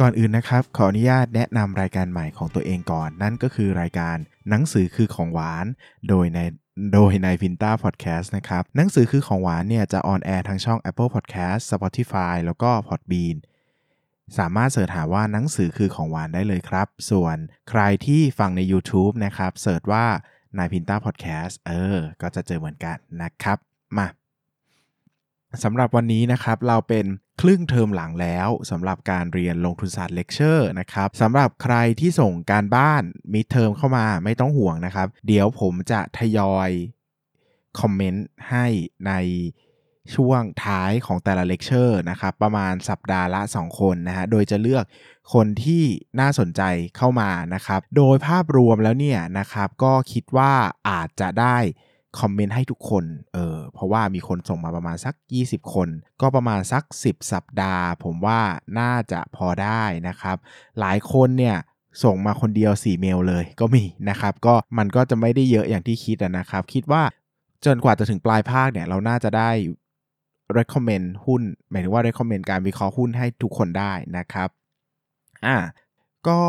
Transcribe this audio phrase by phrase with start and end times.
[0.00, 4.16] ก่อนอื่นนะครับ ขออนุญาตแนะนำรายการใหม่ของตัวเองก่อน นั่นก็คือรายการ
[4.50, 5.66] หนังสือคือของหวาน
[6.08, 6.38] โดยใน
[6.92, 13.36] โดยในพินต้าพอดแคสต์นะครับ หนังสือคือของหวานเนี่ยจะ on air ทางช่อง Apple Podcast Spotify แล้วก็ Podbean
[14.38, 17.36] สามารถ search หาว่าหนังสือคือของหวานได้เลยครับ ส่วน
[17.70, 20.04] ใครที่ฟังใน YouTube นะครับ search ว่า
[20.58, 23.58] นายพินต้าพอดแคสต์เออ ก็จะเจอเหมือนกันนะครับ
[23.98, 24.08] มา
[25.64, 27.06] สำหรับวันนี้นะครับ เราเป็น
[27.40, 33.02] ครึ่งเทอมหลังแล้วสำหรับการเรียนลงทุนศาสตร์เลคเชอร์นะครับสำหรับใครที่ส่งการบ้าน
[33.32, 36.70] midterm เข้ามาไม่ต้องห่วงนะครับ เดี๋ยวผมจะทยอย
[37.80, 38.66] comment ให้
[39.06, 39.12] ใน
[40.14, 44.84] ช่วงท้ายของแต่ละเลคเชอร์นะครับประมาณสัปดาห์ละ 2 คนนะฮะโดยจะเลือก
[45.34, 45.82] คนที่
[46.20, 46.62] น่าสนใจ
[46.96, 50.52] เข้ามานะครับ โดยภาพรวมแล้วเนี่ยนะครับก็คิดว่า
[50.88, 51.58] อาจจะได้
[52.20, 55.88] คอมเมนต์ให้ทุกคน เออ เพราะว่ามีคนส่งมาประมาณสัก 20 คน
[56.20, 58.40] ก็ประมาณสัก 10 สัปดาห์ ผมว่า
[58.78, 60.36] น่าจะพอได้นะครับ
[60.80, 61.56] หลายคนเนี่ย
[62.04, 67.02] ส่งมาคนเดียว 4 เมลเลยก็มีนะครับ ก็มันก็จะไม่ได้เยอะอย่างที่คิดนะครับ คิดว่า
[67.64, 69.50] จนกว่าจะถึงปลายภาคเนี่ย เราน่าจะได้
[70.58, 74.48] recommend หุ้น หมายถึงว่า recommend การวิเคราะห์หุ้นให้ทุกคนได้นะครับ
[75.46, 75.56] อ่า
[76.28, 76.40] ก็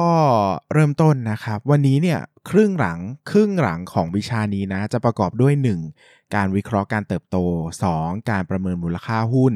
[0.73, 2.99] เริ่มต้นนะครับ วันนี้เนี่ยครึ่งหลัง
[3.31, 5.53] ครึ่งหลังของวิชานี้นะ จะประกอบด้วย
[5.93, 6.35] 1.
[6.35, 7.37] การวิเคราะห์การเติบโต
[7.83, 8.29] 2.
[8.31, 9.53] การประเมินมูลค่าหุ้น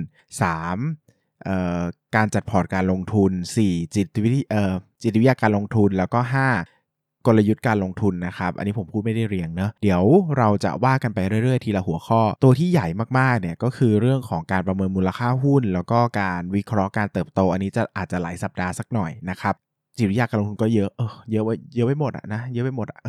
[0.85, 2.15] 3.
[2.15, 3.31] การจัดพอร์ตการลงทุน
[3.63, 3.95] 4.
[3.95, 4.63] จิตวิทยเอ่
[5.03, 7.27] จิตวิทยาการลงทุนแล้วก็ 5.
[7.27, 10.03] กลยุทธ์การลงทุนนะครับ อันนี้ผมพูดไม่ได้เรียงเนอะเดี๋ยว
[10.37, 12.87] เราจะว่ากันไปเรื่อยๆ ทีละหัวข้อ ตัวที่ใหญ่
[13.19, 19.55] มากๆ เนี่ยก็คือเรื่องของการประเมินมูลค่าหุ้น แล้วก็การวิเคราะห์การเติบโต อันนี้จะอาจจะหลายสัปดาห์สักหน่อยนะครับ
[19.99, 22.99] จิตวิทยาการลงทุนก็เยอะเออเยอะไว้เยอะไว้หมดอะนะเยอะไปหมดอะ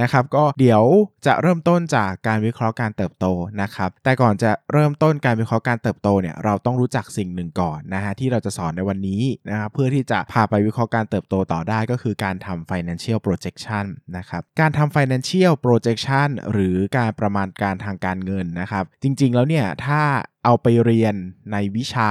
[0.00, 0.82] นะครับ ก็เดี๋ยว
[1.26, 3.26] จะเริ่มต้นจากการวิเคราะห์การเติบโต
[3.62, 13.84] นะครับ แต่ก่อนจะเริ่มต้นการวิเคราะห์การเติบโตเนี่ยเราต้องรู้จักสิ่งหนึ่งก่อนนะฮะที่เราจะสอนในวันนี้นะครับเพื่อที่จะพาไปวิเคราะห์การเติบโตต่อได้ก็คือการทำ financial projection
[14.16, 20.00] นะครับการทำ financial projection หรือการประมาณการทางการเงินนะครับ จริงๆแล้วเนี่ยถ้า
[20.44, 21.14] เอาไปเรียน
[21.52, 22.10] ในวิชา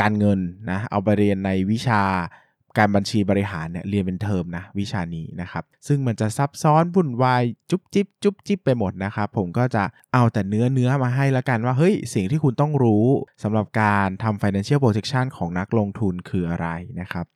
[0.00, 0.40] การเงิน
[0.70, 2.02] นะเอาไปเรียนในวิชา
[2.78, 13.04] การบัญชีบริหารเนี่ยเรียนเป็นเทอมนะวิชานี้นะครับซึ่งมันจะซับซ้อนวุ่นวายจุ๊บจิ๊บจุ๊บจิ๊บไปหมดนะครับผมก็จะเอาแต่เนื้อเนื้อมาให้แล้วกันว่าเฮ้ยสิ่งที่คุณต้องรู้
[13.42, 16.68] สำหรับการทำ financial projection ของนักลงทุนคืออะไร
[17.00, 17.26] นะครับ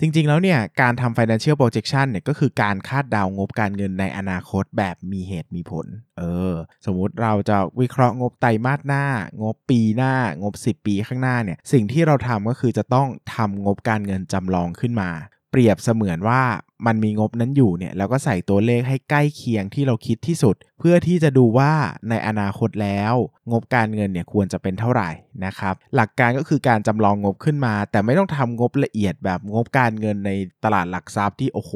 [0.00, 5.86] จริงๆ แล้วเนี่ยการทำ financial projection เนี่ยก็คือการคาดเดางบการเงินในอนาคตแบบมีเหตุมีผล
[6.18, 6.22] เอ
[6.52, 6.54] อ
[6.86, 9.04] สมมุติเราจะวิเคราะห์งบไตรมาสหน้า
[9.42, 15.10] งบปีหน้า งบ 10 ปีข้างหน้าเนี่ย สิ่งที่เราทำก็คือจะต้องทำงบการเงินจำลองขึ้นมา
[15.50, 16.42] เปรียบเสมือนว่า
[16.86, 21.72] มันมีงบนั้นอยู่เนี่ยแล้วก็ใส่ตัวเลขให้ใกล้เคียงที่เราคิดที่สุด เพื่อที่จะดูว่า
[22.08, 23.14] ในอนาคตแล้ว
[23.50, 25.10] งบการเงินเนี่ยควรจะเป็นเท่าไหร่
[25.44, 30.30] นะครับหลักการก็คือการจำลองงบขึ้นมา แต่ไม่ต้องทำงบละเอียดแบบงบการเงินใน
[30.64, 31.72] ตลาดหลักทรัพย์ที่โอ้โห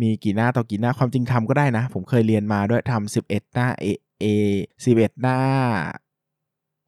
[0.00, 3.86] มีกี่หน้าต่อกี่หน้าความจริงทำก็ได้นะ ผมเคยเรียนมาด้วยทำ11 หน้า A
[4.22, 4.26] A
[4.84, 5.38] 11 หน้า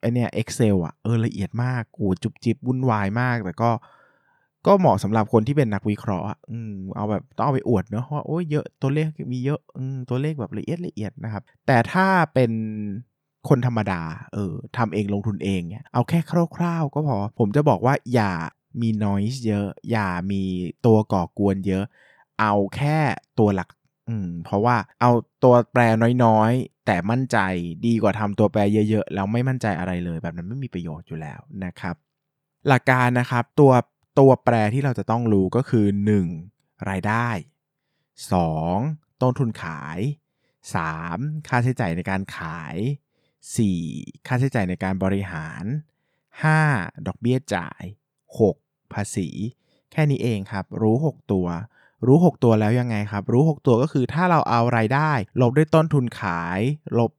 [0.00, 3.70] ไอเนี่ย Excel อะเออละเอียดมากกูจุบจิบวุ่นวายมากแต่ก็
[4.66, 12.52] ก็เหมาะสำหรับคนที่เป็นนักวิเคราะห์อืมเอาแบบต้องเอาไปอวดเนอะว่าโอ้ยเยอะตัวเลขมีเยอะอืมตัวเลขแบบละเอียดละเอียดนะครับ แต่ถ้าเป็น
[13.48, 14.02] คนธรรมดา
[14.34, 16.20] เออทำเองลงทุนเองเนี่ยเอาแค่
[16.56, 18.32] คร่าวๆ ก็พอ ผมจะบอกว่าอย่า
[18.80, 20.42] มี noise เยอะ อย่ามี
[20.86, 21.84] ตัวก่อกวนเยอะ
[22.40, 22.98] เอาแค่
[23.38, 23.68] ตัวหลัก
[24.08, 25.10] อืม เพราะว่าเอา
[25.44, 25.82] ตัวแปร
[26.24, 27.38] น้อยๆ แต่มั่นใจ
[27.86, 28.60] ดีกว่าทำตัวแปร
[28.90, 31.96] เยอะๆ แล้วไม่มั่นใจอะไรเลย แบบนั้นไม่มีประโยชน์อยู่แล้วนะครับ
[32.68, 33.72] หลักการนะครับ ตัว
[34.18, 35.86] ตัวแปรที่เราจะต้องรู้ก็คือ
[36.36, 36.88] 1.
[36.88, 37.28] รายได้
[38.24, 39.20] 2.
[39.22, 39.98] ต้นทุนขาย
[40.72, 41.48] 3.
[41.48, 42.76] ค่าใช้จ่ายในการขาย
[43.56, 44.26] 4.
[44.26, 45.64] ค่าใช้จ่ายในการบริหาร
[46.34, 47.06] 5.
[47.06, 47.82] ดอกเบี้ยจ่าย
[48.38, 48.92] 6.
[48.92, 49.28] ภาษี
[49.92, 51.46] แค่นี้เองครับ รู้ 6 ตัว
[52.06, 55.10] รู้ 6 ตัวแล้วยังไงครับ รู้ 6 ตัวก็คือถ้าเราเอารายได้
[55.40, 56.60] ลบด้วยต้นทุนขาย
[56.98, 57.10] ลบ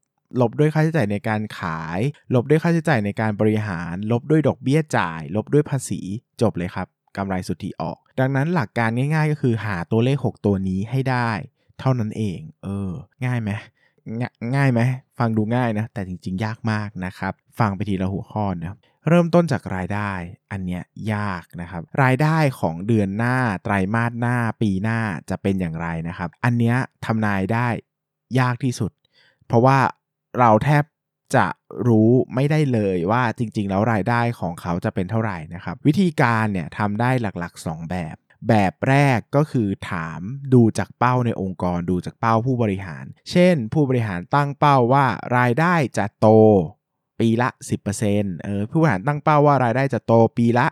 [0.41, 1.99] ลบด้วยค่าใช้จ่ายในการขาย
[2.33, 6.01] ลบด้วยค่าใช้จ่ายในการบริหาร ลบด้วยดอกเบี้ยจ่าย ลบด้วยภาษี
[6.41, 6.87] จบเลยครับ
[7.17, 11.29] กำไรสุทธิออก ดังนั้นหลักการง่าย ๆ ก็คือหาตัวเลข 6 ตัวนี้ให้ได้
[11.79, 12.91] เท่านั้นเอง เออ
[13.25, 13.51] ง่ายไหม
[14.55, 14.79] ง่ายไหม
[15.17, 18.77] ฟังดูง่ายนะ แต่จริง ๆ ยากมากนะครับ ฟังไปทีละหัวข้อนะ
[19.07, 20.11] เริ่มต้นจากรายได้
[20.51, 20.83] อันเนี้ย
[21.13, 24.99] ยากนะครับ รายได้ของเดือนหน้าไตรมาสหน้าปีหน้า
[25.29, 27.67] จะเป็นอย่างไรนะครับ อันเนี้ยทำนายได้
[28.39, 28.91] ยากที่สุด
[29.47, 29.77] เพราะว่า
[30.39, 30.83] เราแทบ
[31.35, 31.47] จะ
[31.87, 38.15] รู้ไม่ได้เลยว่าจริง ๆ แล้วรายได้ของเขาจะเป็นเท่าไหร่นะครับ วิธีการเนี่ยทำได้หลักๆ 2 แบบ
[38.49, 40.21] แบบแรกก็คือถาม
[40.53, 45.05] ดูจากเป้าในองค์กรดูจากเป้าผู้บริหาร เช่น ผู้บริหารตั้งเป้าว่า
[45.37, 46.27] รายได้จะโต
[47.19, 47.49] ปีละ
[47.97, 50.67] 10%เออผู้บริหารตั้งเป้าว่ารายได้จะโตปีละ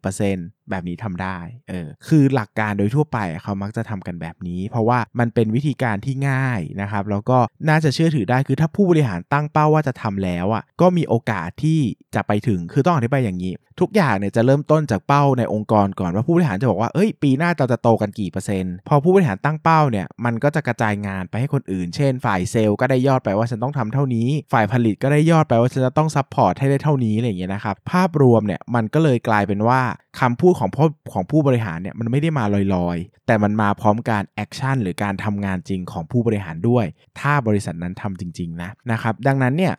[0.00, 1.38] 20%แบบนี้ทำได้
[1.70, 11.80] เออ คือหลักการโดยทั่วไปเขามักจะทำกันแบบนี้ เพราะว่ามันเป็นวิธีการที่ง่ายนะครับ แล้วก็น่าจะเชื่อถือได้ คือถ้าผู้บริหารตั้งเป้าว่าจะทำแล้วอะ ก็มีโอกาสที่
[12.14, 29.80] จะไปถึง คือต้องอธิบายอย่างนี้ ทุกอย่างเนี่ยจะเริ่มต้นจากเป้าในองค์กรก่อนว่าผู้บริหารจะบอกว่า เอ้ย ปีหน้าเราจะโตกันกี่เปอร์เซ็นต์ พอผู้บริหารตั้งเป้าเนี่ย มันก็จะกระจายงานไปให้คนอื่น เช่น ฝ่ายเซลล์ก็ได้ยอดไปว่าฉันต้องทำเท่านี้ ฝ่ายผลิตก็ได้ยอดไปว่าฉันจะต้อง support ให้ได้เท่านี้อะไรอย่างเงี้ยนะครับ ภาพรวมเนี่ยมันก็เลยกลายเป็นว่า
[30.20, 36.86] คำพูดของผู้ของผู้บริหารเนี่ยมันไม่ได้มาลอยๆ แต่มันมาพร้อมการ action หรือการทำงานจริงของผู้บริหารด้วย
[37.20, 39.74] ถ้าบริษัทนั้นทำจริงๆนะนะครับ ดังนั้นเนี่ย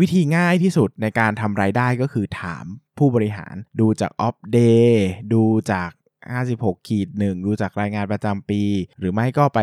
[0.00, 2.64] วิธีง่ายที่สุดในการทำรายได้ก็คือถาม
[2.98, 5.42] ผู้บริหารดูจาก Opp Day ดู
[5.72, 5.90] จาก
[6.40, 8.62] 56ขีดหนึ่งดูจากรายงานประจำปี
[8.98, 9.60] หรือไม่ก็ไป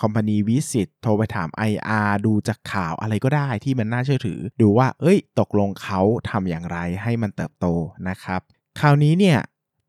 [0.00, 6.00] company visit โทรไปถาม IR ดูจากข่าวอะไรก็ได้ที่มันน่าเชื่อถือ ดูว่า เอ้ย ตกลงเขา
[6.30, 7.66] ทำอย่างไรให้มันเติบโต
[8.08, 8.40] นะครับ
[8.80, 9.38] คราวนี้เนี่ย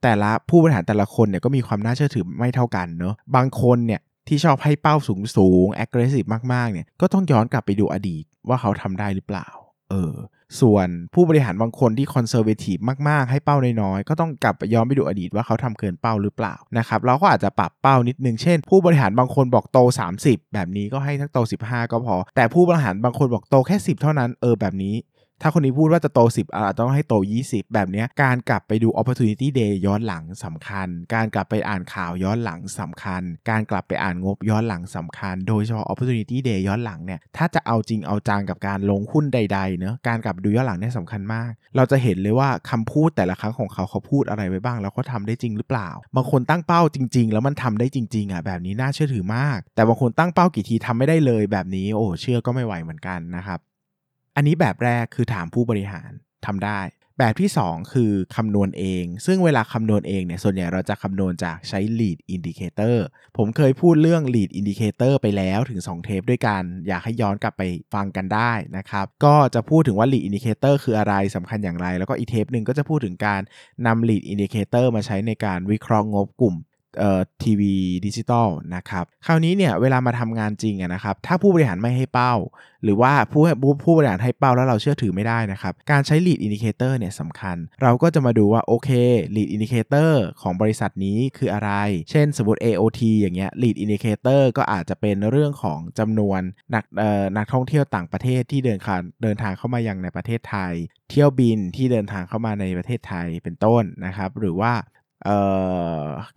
[0.04, 9.48] แต่ละผู้บริหารแต่ละคนเนี่ยก็มีความน่าเชื่อถือไม่เท่ากันเนาะบางคนเนี่ยที่ชอบให้เป้าสูงสูง aggressive มากๆเนี่ยก็ต้องย้อนกลับไปดูอดีตว่าเขาทำได้หรือเปล่า
[9.92, 10.16] เออ
[10.62, 12.78] ส่วนผู้บริหารบางคนที่คอนเซอร์เวทีฟ
[13.10, 19.80] มาก ๆ ให้เป้าน้อยๆ ก็ต้องกลับไปย้อนไปดูอดีตว่าเขาทำเกินเป้าหรือเปล่านะครับเราก็อาจจะปรับเป้านิดนึง เช่น ผู้บริหารบางคนบอกโต
[20.16, 24.95] 30 แบบนี้ก็ให้ทักโต 15 ก็พอ แต่ผู้บริหารบางคนบอกโตแค่ 10 เท่านั้นเออแบบนี้
[25.41, 27.13] ถ้าคนนี้พูดว่าจะโต 10อาจจะต้องให้โต
[27.44, 49.59] 20 แบบนี้การกลับไปดู opportunity day ย้อนหลังสำคัญ การกลับไปอ่านข่าวย้อนหลังสำคัญ การกลับไปอ่านงบย้อนหลังสำคัญ โดยเฉพาะ opportunity day ย้อนหลังเนี่ยถ้าจะเอาจริงเอาจังกับการลงหุ้นใดๆเนะการกลับดูย้อนหลังเนี่ยสำคัญมาก เราจะเห็นเลยว่าคำพูดแต่ละครั้งของเขาเขาพูดอะไรไว้บ้าง แล้วเขาทาได้จริงหรือเปล่าบางคนตั้งเป้าจริง ๆ แล้วมันทำได้จริงๆอะแบบนี้น่าเชื่อถือมาก
[49.75, 53.59] แต่บางคนตั้งเป้ากี่ทีทำไม่ได้เลยแบบนี้โอ้เชื่อก็ไม่ไหวเหมือนกันนะครับ
[54.39, 56.12] อันนี้แบบแรกคือถามผู้บริหาร
[56.45, 56.80] ทำได้
[57.19, 62.95] แบบที่ 2 คือคำนวณเอง ซึ่งเวลาคำนวณเองเนี่ยส่วนใหญ่เราจะคำนวณจากใช้ lead indicator
[63.38, 67.63] ผมเคยพูดเรื่อง lead indicator ไปแล้วถึง 2 เทปด้วยกัน อยากให้ย้อนกลับไป
[67.94, 73.42] ฟังกันได้นะครับ ก็จะพูดถึงว่า lead indicator คืออะไรสำคัญอย่างไร แล้วก็อีเทปหนึ่งก็จะพูดถึงการ
[73.85, 76.56] นำ lead indicator มาใช้ในการวิเคราะห์งบกลุ่ม
[77.44, 77.74] ทีวี
[78.06, 82.33] ดิจิตอลนะครับคราวนี้เนี่ยเวลามาทำงานจริงนะครับถ้าผู้บริหารไม่ให้เป้า
[82.83, 83.44] หรือว่าผู้
[83.83, 88.89] ผู้บริหารให้เป้าแล้วเราเชื่อถือไม่ได้นะครับการใช้ lead indicator เนี่ยสำคัญ เราก็จะมาดูว่าโอเค
[89.36, 91.71] lead indicator ของบริษัทนี้คืออะไร
[92.12, 96.42] เช่นสมมติ AOT อย่างเงี้ย lead indicator ก็อาจจะเป็นเรื่องของจำนวน
[96.75, 100.74] นักเอ่อนักท่องเที่ยวต่างประเทศที่เดินทางเดินทางเข้ามายังในประเทศไทย
[101.09, 104.74] เที่ยวบินที่เดินทางเข้ามาในประเทศไทยเป็นต้นนะครับหรือว่า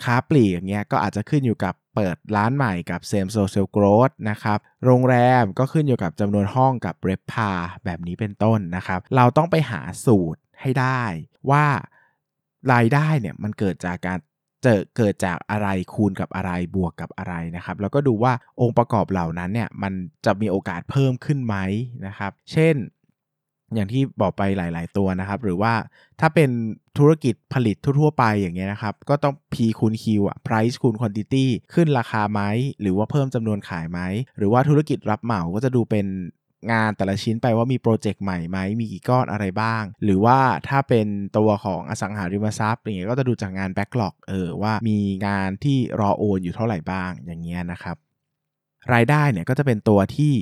[0.03, 7.51] ค้าปลีกอย่างเงี้ยก็อาจจะขึ้นอยู่กับเปิดร้านใหม่กับ same social growth นะครับ โรงแรมก็ขึ้นอยู่กับจำนวนห้องกับ r e p a
[7.85, 11.03] แบบนี้เป็นต้นนะครับ เราต้องไปหาสูตรให้ได้
[11.51, 11.65] ว่า
[12.73, 14.19] รายได้เนี่ยมันเกิดจากการ
[14.63, 19.93] เจอเกิดจากอะไรคูณกับอะไรบวกกับอะไรนะครับ แล้วก็ดูว่าองค์ประกอบเหล่านั้นเนี่ยมัน
[20.25, 21.57] จะมีโอกาสเพิ่มขึ้นไหม
[22.07, 22.75] นะครับ เช่น
[23.75, 25.73] อย่างที่บอกไปหลาย ๆ ตัวนะครับ หรือว่า
[26.21, 26.51] ถ้าเป็น
[26.99, 32.41] ธุรกิจผลิตทั่ว ๆ ไปอย่างเงี้ยนะครับ ก็ต้อง P คูณ Q อะ price คูณ quantity ขึ้นราคาไหม
[32.81, 34.01] หรือว่าเพิ่มจำนวนขายไหม
[34.39, 36.07] หรือว่าธุรกิจรับเหมาก็จะดูเป็น
[36.73, 40.39] งานแต่ละชิ้นไปว่ามีโปรเจกต์ใหม่ไหม มีกี่ก้อนอะไรบ้าง หรือว่า
[40.69, 41.07] ถ้าเป็น
[41.39, 47.97] ตัวของอสังหาริมทรัพย์อย่างเงี้ยก็จะดูจากงานแบ็กหลอกเออว่ามีงานที่รอโอนอยู่เท่าไหร่บ้างอย่างเงี้ยนะครับ
[48.95, 50.33] รายได้เนี่ยก็จะเป็นตัวที่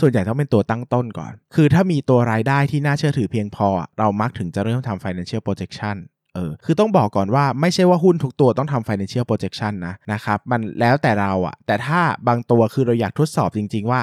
[0.00, 5.96] ส่วนใหญ่ต้องเป็นตัวตั้งต้นก่อน คือถ้ามีตัวรายได้ที่น่าเชื่อถือเพียงพอ เรามักถึงจะเริ่มทำ financial projection
[6.34, 14.00] เออ คือต้องบอกก่อนว่าไม่ใช่ว่าหุ้นทุกตัวต้องทำ financial projection นะนะครับ มันแล้วแต่เราอะแต่ถ้าบางตัวคือเราอยากทดสอบจริง ๆ ว่า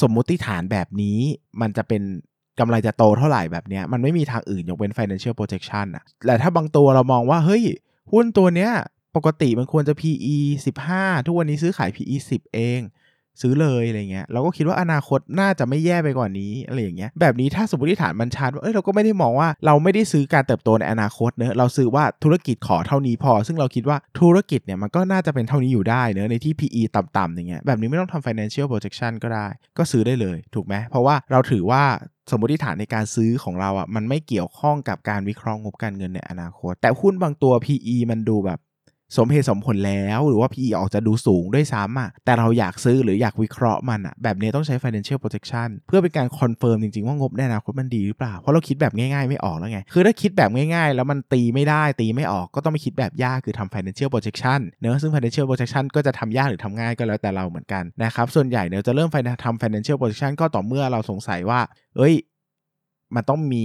[0.00, 1.18] สมมุติฐานแบบนี้
[1.60, 2.02] มันจะเป็น
[2.58, 7.62] กำไรจะโตเท่าไหร่แบบนี้มันไม่มีทางอื่นยกเว้น financial projection อะแต่ถ้าบางตัวเรามองว่าเฮ้ย
[8.12, 8.70] หุ้นตัวเนี้ย
[9.16, 10.36] ปกติมันควรจะ PE
[10.80, 12.80] 15 ทุกวันนี้ซื้อขาย PE 10 เอง
[13.40, 29.46] ซื้อเลยอะไรเงี้ยเราก็คิดว่าอนาคตน่าจะไม่แย่ไปกว่านี้อะไรอย่างเงี้ยแบบนี้ถ้าสมมติฐานมันชัดว่าเอ้ยเราก็ไม่ได้มองว่าเราไม่ได้ซื้อการเติบโตในอนาคตเนอะเราซื้อว่าธุรกิจขอเท่านี้พอ ซึ่งเราคิดว่าธุรกิจเนี่ยมันก็น่าจะเป็นเท่านี้อยู่ได้เนอะในที่ PE ต่ำๆอย่างเงี้ยแบบนี้ไม่ต้องทำ financial projection ก็ได้
[29.78, 31.82] ก็ซื้อได้เลยถูกไหมเพราะว่าเราถือว่า
[32.30, 38.58] สมมติฐานในการซื้อของเราอะมันไม่เกี่ยวข้องกับการวิเคราะห์งบการเงินในอนาคต แต่หุ้นบางตัว PE มันดูแบบ
[39.16, 55.12] สมเหตุสมผลแล้วหรือว่า PE ออกจะดูสูงด้วยซ้ำอะแต่เราอยากซื้อหรืออยากวิเคราะห์มันอะแบบนี้ต้องใช้ financial projection เพื่อเป็นการคอนเฟิร์มจริง ๆ ว่างบในอนาคตมันดีหรือเปล่า เพราะเราคิดแบบง่ายๆ ไม่ออกแล้วไง คือถ้าคิดแบบง่ายๆ แล้วมันตีไม่ได้ตีไม่ออกก็ต้องไปคิดแบบยากคือทำ financial projection เนอะซึ่ง
[55.14, 59.08] financial projection ก็จะทำยากหรือทำง่ายก็แล้วแต่เราเหมือนกันนะครับส่วนใหญ่เนี่ยจะเริ่ม
[59.44, 61.60] ทำ financial projection ก็ต่อเมื่อเราสงสัยว่า
[61.96, 62.14] เอ้ย
[63.14, 63.64] มันต้องมี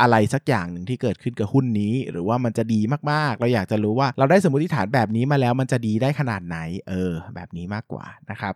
[0.00, 6.58] อะไรสักอย่างหนึ่งที่เกิดขึ้นกับหุ้นนี้ หรือว่ามันจะดีมากๆ เราอยากจะรู้ว่าเราได้สมมติฐานแบบนี้มาแล้วมันจะดีได้ขนาดไหน
[6.88, 8.54] เออ แบบนี้มากกว่านะครับ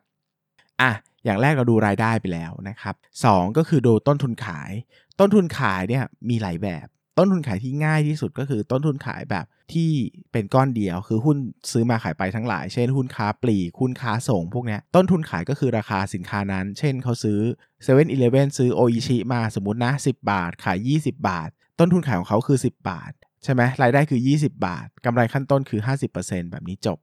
[0.80, 0.90] อะ
[1.24, 3.26] อย่างแรกเราดูรายได้ไปแล้วนะครับส
[3.56, 4.72] ก็คือดูต้นทุนขาย
[5.20, 6.86] ต้นทุนขายเนี่ยมีหลายแบบ
[7.18, 9.90] ต้นทุนขายที่ง่ายที่สุดก็คือต้นทุนขายแบบที่
[10.32, 11.36] เป็นก้อนเดียว คือหุ้น
[11.72, 17.40] ซื้อมาขายไปทั้งหลาย เช่นหุ้นค้าปลีกหุ้นค้าส่งพวกนี้ต้นทุนขายก็คือราคาสินค้านั้น เช่นเขาซื้อ
[17.84, 21.48] 7 e เ e ่ e อเซื้อโออิชิมาสมมตินะ 10 บาท ขาย 20 บาท
[21.78, 23.12] ต้นทุนขายของเขาคือ 10 บาท
[23.44, 25.80] ใช่ไหมรายได้คือ 20 บาทกำไรขั้นต้นคือ
[26.16, 26.98] 50%แบบนี้จบ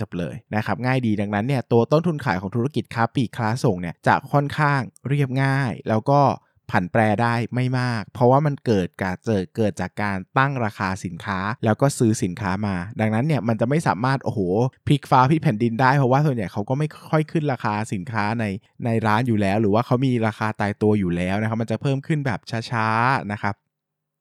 [0.00, 6.20] จบเลยนะครับง่ายดีดังนั้นเนี่ยตัวต้นทุนขายของธุรกิจค้าปลีกค้าส่งเนี่ยจะค่อนข้างเรียบง่าย แล้วก็
[6.70, 14.40] ผันแปรได้ไม่มาก เพราะว่ามันเกิดการเกิดเกิดจากการตั้งราคาสินค้า แล้วก็ซื้อสินค้ามา ดังนั้นเนี่ยมันจะไม่สามารถโอ้โห
[14.86, 18.44] พลิกฟ้าพลิกแผ่นดินได้เพราะว่าส่วนใหญ่เขาก็ไม่ค่อยขึ้นราคาสินค้าใน
[18.84, 22.40] ในร้านอยู่แล้ว หรือว่าเขามีราคาตายตัวอยู่แล้วนะครับมันจะเพิ่มขึ้นแบบ
[22.70, 23.54] ช้าๆนะครับ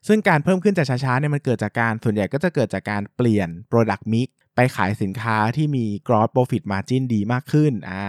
[0.08, 8.04] ซึ่งการเพิ่มขึ้นจากช้าๆเนี่ยมันเกิดจากการส่วนใหญ่ก็จะเกิดจากการเปลี่ยน product mix ไปขายสินค้าที่มี gross profit margin ดีมากขึ้นอ่า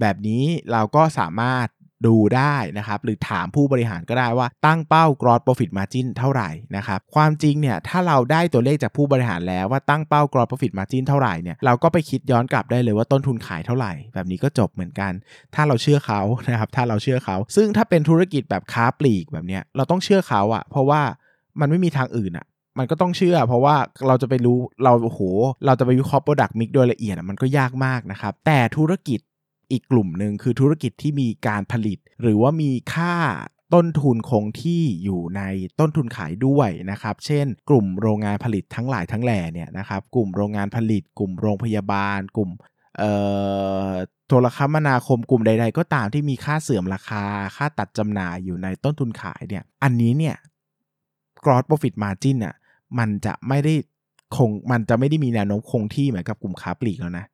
[0.00, 1.66] แบบนี้เราก็สามารถ
[2.06, 15.12] ดูได้นะครับ หรือถามผู้บริหารก็ได้ว่าตั้งเป้า gross profit margin เท่าไหร่นะครับ ความจริงเนี่ยถ้าเราได้ตัวเลขจากผู้บริหารแล้วว่าตั้งเป้า gross profit margin เท่าไหร่เนี่ยเราก็ไปคิดย้อนกลับได้เลยว่าต้นทุนขายเท่าไหร่ แบบนี้ก็จบเหมือนกัน
[15.54, 21.00] ถ้าเราเชื่อเขานะครับถ้าเราเชื่อเขา ซึ่งถ้าเป็นธุรกิจแบบค้าปลีกแบบเนี้ยเราต้องเชื่อเขาอะเพราะว่า
[21.60, 22.46] มันไม่มีทางอื่นอะ
[22.78, 23.76] มันก็ต้องเชื่อ เพราะว่า
[24.08, 25.20] เราจะไปรู้เราโอ้โห
[25.66, 29.20] เราจะไปวิเคราะห์ product mix โดยละเอียดมันก็ยากมากนะครับแต่ธุรกิจ
[29.72, 33.14] อีกกลุ่มหนึ่งคือธุรกิจที่มีการผลิต หรือว่ามีค่า
[33.74, 35.42] ต้นทุนคงที่อยู่ใน
[35.80, 42.50] ต้นทุนขายด้วยนะครับ เช่น กลุ่มโรงงานผลิตทั้งหลายทั้งแหล่เนี่ยนะครับ กลุ่มโรงงานผลิต กลุ่มโรงพยาบาล กลุ่ม
[44.28, 47.24] โทรคมนาคมกลุ่มใด ๆ ก็ตามที่มีค่าเสื่อมราคา
[47.56, 50.36] ค่าตัดจำหน่ายอยู่ในต้นทุนขายเนี่ย อันนี้เนี่ย
[51.44, 52.54] gross profit margin อะ
[52.98, 53.74] มันจะไม่ได้
[54.36, 57.26] คง มันจะไม่ได้มีแนวโน้มคงที่เหมือนกับกลุ่มค้าปลีกแล้วนะ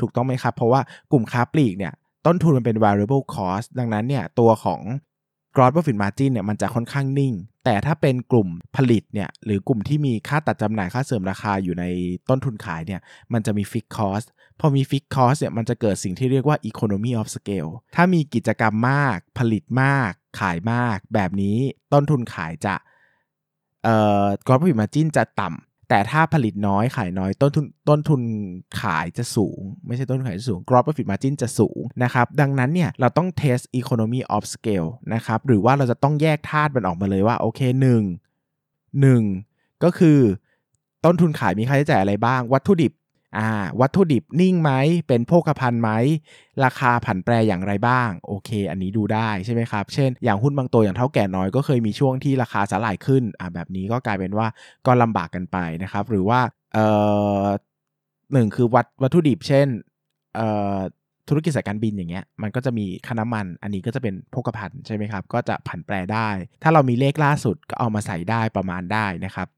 [0.00, 0.80] ถูกต้องไหมครับ เพราะว่า
[1.12, 1.92] กลุ่มค้าปลีกเนี่ย
[2.26, 4.80] ต้นทุนมันเป็น variable cost ดังนั้นเนี่ยตัวของ
[5.54, 11.84] gross profit margin เนี่ยมันจะค่อนข้างนิ่ง แต่ถ้าเป็นกลุ่มผลิตเนี่ยหรือกลุ่มที่มีค่าตัดจำหน่ายค่าเสริมราคาอยู่ใน
[12.28, 13.00] ต้นทุนขายเนี่ย
[13.32, 14.26] มันจะมี fixed cost
[14.60, 21.56] พอมี fixed cost เนี่ยมันจะเกิดสิ่งที่เรียกว่า economy of scale ถ้ามีกิจกรรมมาก ผลิตมาก ขายมาก แบบนี้
[21.92, 22.74] ต้นทุนขายจะ
[23.84, 28.20] เอ่อ gross profit margin จะต่ำ แต่ถ้าผลิตน้อยขายน้อยต้นทุนต้นทุน
[28.80, 38.02] ขายจะสูง ไม่ใช่ต้นทุนขายจะสูง gross profit margin จะสูงนะครับ ดังนั้นเนี่ยเราต้อง test economy of scale นะครับหรือว่าเราจะต้องแยกธาตุมันออกมาเลยว่าโอเคหนึ่ง
[39.00, 39.22] หนึ่ง
[39.84, 40.18] ก็คือ
[41.04, 42.92] ต้นทุนขายมีค่าใช้จ่ายอะไรบ้าง วัตถุดิบ
[43.36, 43.48] อ่า
[43.80, 44.72] วัตถุดิบนิ่งไหม
[45.08, 45.90] เป็นโภคภัณฑ์ไหม
[46.64, 54.46] ราคาผันแปรอย่างไรบ้าง โอเค อันนี้ดูได้ใช่ไหมครับ เช่น อย่างหุ้นบางตัวอย่างเท่าแก่น้อยก็เคยมีช่วงที่ราคาสลายขึ้นอ่าแบบนี้ก็กลายเป็นว่า
[54.86, 56.40] ก็ลำบากกันไปนะครับ หรือว่า
[56.74, 56.86] เอ่
[57.42, 57.44] อ
[58.32, 59.66] หนึ่งคือวัตวัตถุดิบ เช่น
[60.36, 60.78] เอ่อ
[61.28, 66.28] ธุรกิจสายการบินอย่างเงี้ยมันก็จะมีค่าน้ำมัน อันนี้ก็จะเป็นโภคภัณฑ์ใช่ไหมครับ ก็จะผันแปรได้
[66.62, 69.48] ถ้าเรามีเลขล่าสุดก็เอามาใส่ได้ประมาณได้นะครับ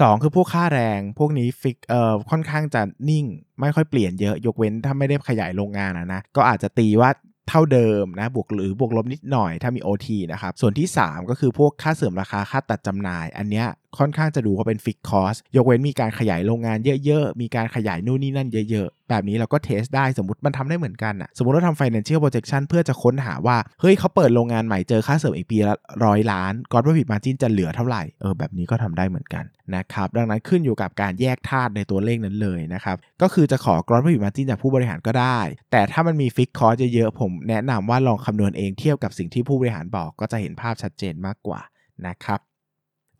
[0.00, 3.24] 2 คือพวกค่าแรงพวกนี้ฟิกเอ่อค่อนข้างจะนิ่ง
[3.60, 7.10] ไม่ค่อยเปลี่ยนเยอะยกเว้นถ้าไม่ได้ขยายโรงงานนะนะก็อาจจะตีว่า
[7.48, 13.66] เท่าเดิมนะบวกหรือบวกลบนิดหน่อยถ้ามี OT นะครับ ส่วนที่ 3 ก็คือพวกค่าเสื่อมราคาค่าตัดจำหน่าย อันเนี้ย
[13.98, 25.74] ค่อนข้างจะดูว่าเป็น fixed cost ยกเว้นมีการขยายโรงงานเยอะๆ มีการขยายนู่นนี่นั่นเยอะๆ แบบนี้เราก็ test ได้สมมติมันทำได้เหมือนกันอะสมมติเราทำ financial projection เพื่อจะค้นหาว่า เฮ้ยเขาเปิดโรงงานใหม่เจอค่าเสื่อมอีกปีละ
[26.04, 29.44] ร้อยล้าน gross profit margin จะเหลือเท่าไหร่เออแบบนี้ก็ทำได้เหมือนกัน
[29.76, 35.38] นะครับดังนั้นขึ้นอยู่กับการแยกธาตุในตัวเลขนั้นเลยนะครับก็คือจะขอ gross profit margin จากผู้บริหารก็ได้
[35.72, 41.60] แต่ถ้ามันมีฟิกคอร์เยอะๆผมแนะนำว่าลองคำนวณเองเทียบกับสิ่งที่ผู้บริหารบอกก็จะเห็นภาพชัดเจนมากกว่า
[42.06, 42.40] นะครับ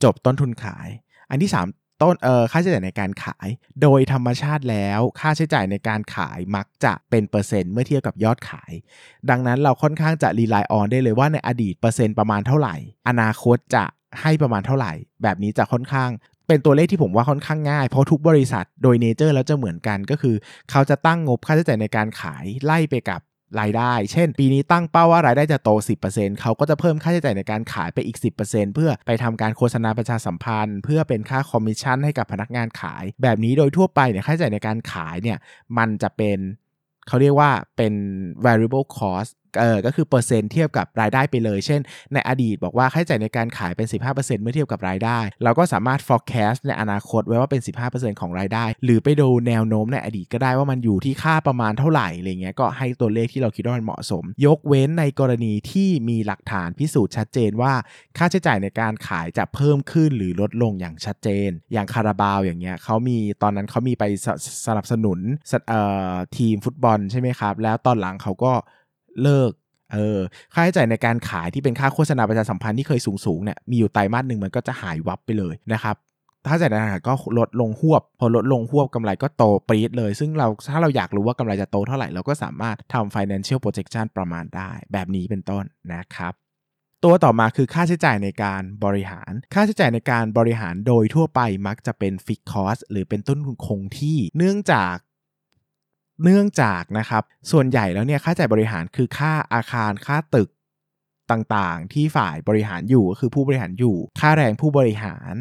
[0.05, 0.89] จบต้นทุนขาย
[1.31, 3.49] อันที่ 3 ต้นเออค่าใช้จ่ายในการขาย
[3.83, 8.73] โดยธรรมชาติแล้วค่าใช้จ่ายในการขายมักจะเป็นเปอร์เซ็นต์เมื่อเทียบกับยอดขาย
[9.31, 12.77] ดังนั้นเราค่อนข้างจะ rely on ได้เลยว่าในอดีตเปอร์เซ็นต์ประมาณเท่าไหร่
[13.09, 13.85] อนาคตจะ
[14.21, 14.93] ให้ประมาณเท่าไหร่
[15.23, 16.11] แบบนี้จะค่อนข้าง
[16.49, 20.37] เป็นตัวเลขที่ผมว่าค่อนข้างง่ายเพราะทุกบริษัทโดย nature แล้วจะเหมือนกันก็คือ
[20.71, 23.21] เขาจะตั้งงบค่าใช้จ่ายในการขายไล่ไปกับ
[23.61, 25.71] รายได้ เช่น ปีนี้ตั้งเป้าว่ารายได้จะโต
[26.07, 35.39] 10%เขาก็จะเพิ่มค่าใช้จ่ายในการขายไปอีก 10%เพื่อไปทำการโฆษณาประชาสัมพันธ์ เพื่อเป็นค่าคอมมิชชั่นให้กับพนักงานขาย แบบนี้โดยทั่วไปเนี่ยค่าใช้จ่ายในการขายเนี่ย
[35.79, 36.39] มันจะเป็น
[37.09, 37.95] เขาเรียกว่าเป็น
[38.47, 41.81] variable cost เออก็คือเปอร์เซ็นต์เทียบกับรายได้ไปเลย เช่น
[42.13, 57.73] ในอดีตบอกว่าค่าใช้จ่ายในการขายเป็น 15%เมื่อเทียบกับรายได้ เราก็สามารถ forecast ในอนาคตไว้ว่าเป็น 15%ของรายได้ หรือไปดูแนวโน้มในอดีตก็ได้ว่ามันอยู่ที่ค่าประมาณเท่าไหร่อะไรเงี้ยก็ให้ตัวเลขที่เราคิดว่ามันเหมาะสม ยกเว้นในกรณีที่มีหลักฐานพิสูจน์ชัดเจนว่า
[58.19, 64.29] ค่าใช้จ่ายในการขายจะเพิ่มขึ้นหรือลดลงอย่างชัดเจน อย่างคาราบาวอย่างเงี้ยเขามีตอนนั้นเขามีไปส
[64.67, 65.19] สนับสนุน
[66.37, 68.53] ทีมฟุตบอลใช่ไหมครับ แล้วตอนหลังเขาก็
[69.23, 69.53] เลิก
[69.95, 70.19] เออ
[70.55, 75.97] ค่าใช้จ่ายในการขายที่เป็นค่าโฆษณาประชาสัมพันธ์ที่เคยสูงๆเนี่ยมีอยู่ไตรมาสหนึ่งมันก็จะหายวับไปเลยนะครับ
[76.47, 86.33] ถ้าจ่ายในการขายก็ลดลงหวบ พอลดลงหวบกำไรก็โตปรี๊ดเลย ซึ่งเราถ้าเราอยากรู้ว่ากำไรจะโตเท่าไหร่ เราก็สามารถทำ financial projection ประมาณได้ แบบนี้เป็นต้นนะครับ
[87.05, 94.95] ตัวต่อมาคือค่าใช้จ่ายในการบริหาร ค่าใช้จ่ายในการบริหารโดยทั่วไปมักจะเป็น fixed cost หรือเป็นต้นทุนคงที่ เนื่องจาก
[96.23, 100.49] เนื่องจากนะครับส่วนใหญ่แล้วเนี่ยค่าใช้จ่ายบริหารคือค่าอาคารค่าตึก
[101.31, 105.35] ต่างๆ ที่ฝ่ายบริหารอยู่ก็คือผู้บริหารอยู่ ค่าแรงผู้บริหาร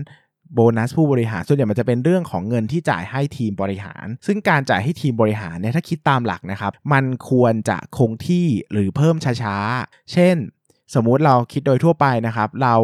[0.53, 10.36] โบนัสผู้บริหารส่วนใหญ่มันจะเป็นเรื่องของเงินที่จ่ายให้ทีมบริหาร ซึ่งการจ่ายให้ทีมบริหารเนี่ยถ้าคิดตามหลักนะครับ มันควรจะคงที่หรือเพิ่มช้าๆ เช่น
[10.96, 12.75] สมมุติเราคิดโดยทั่วไปนะครับ เรา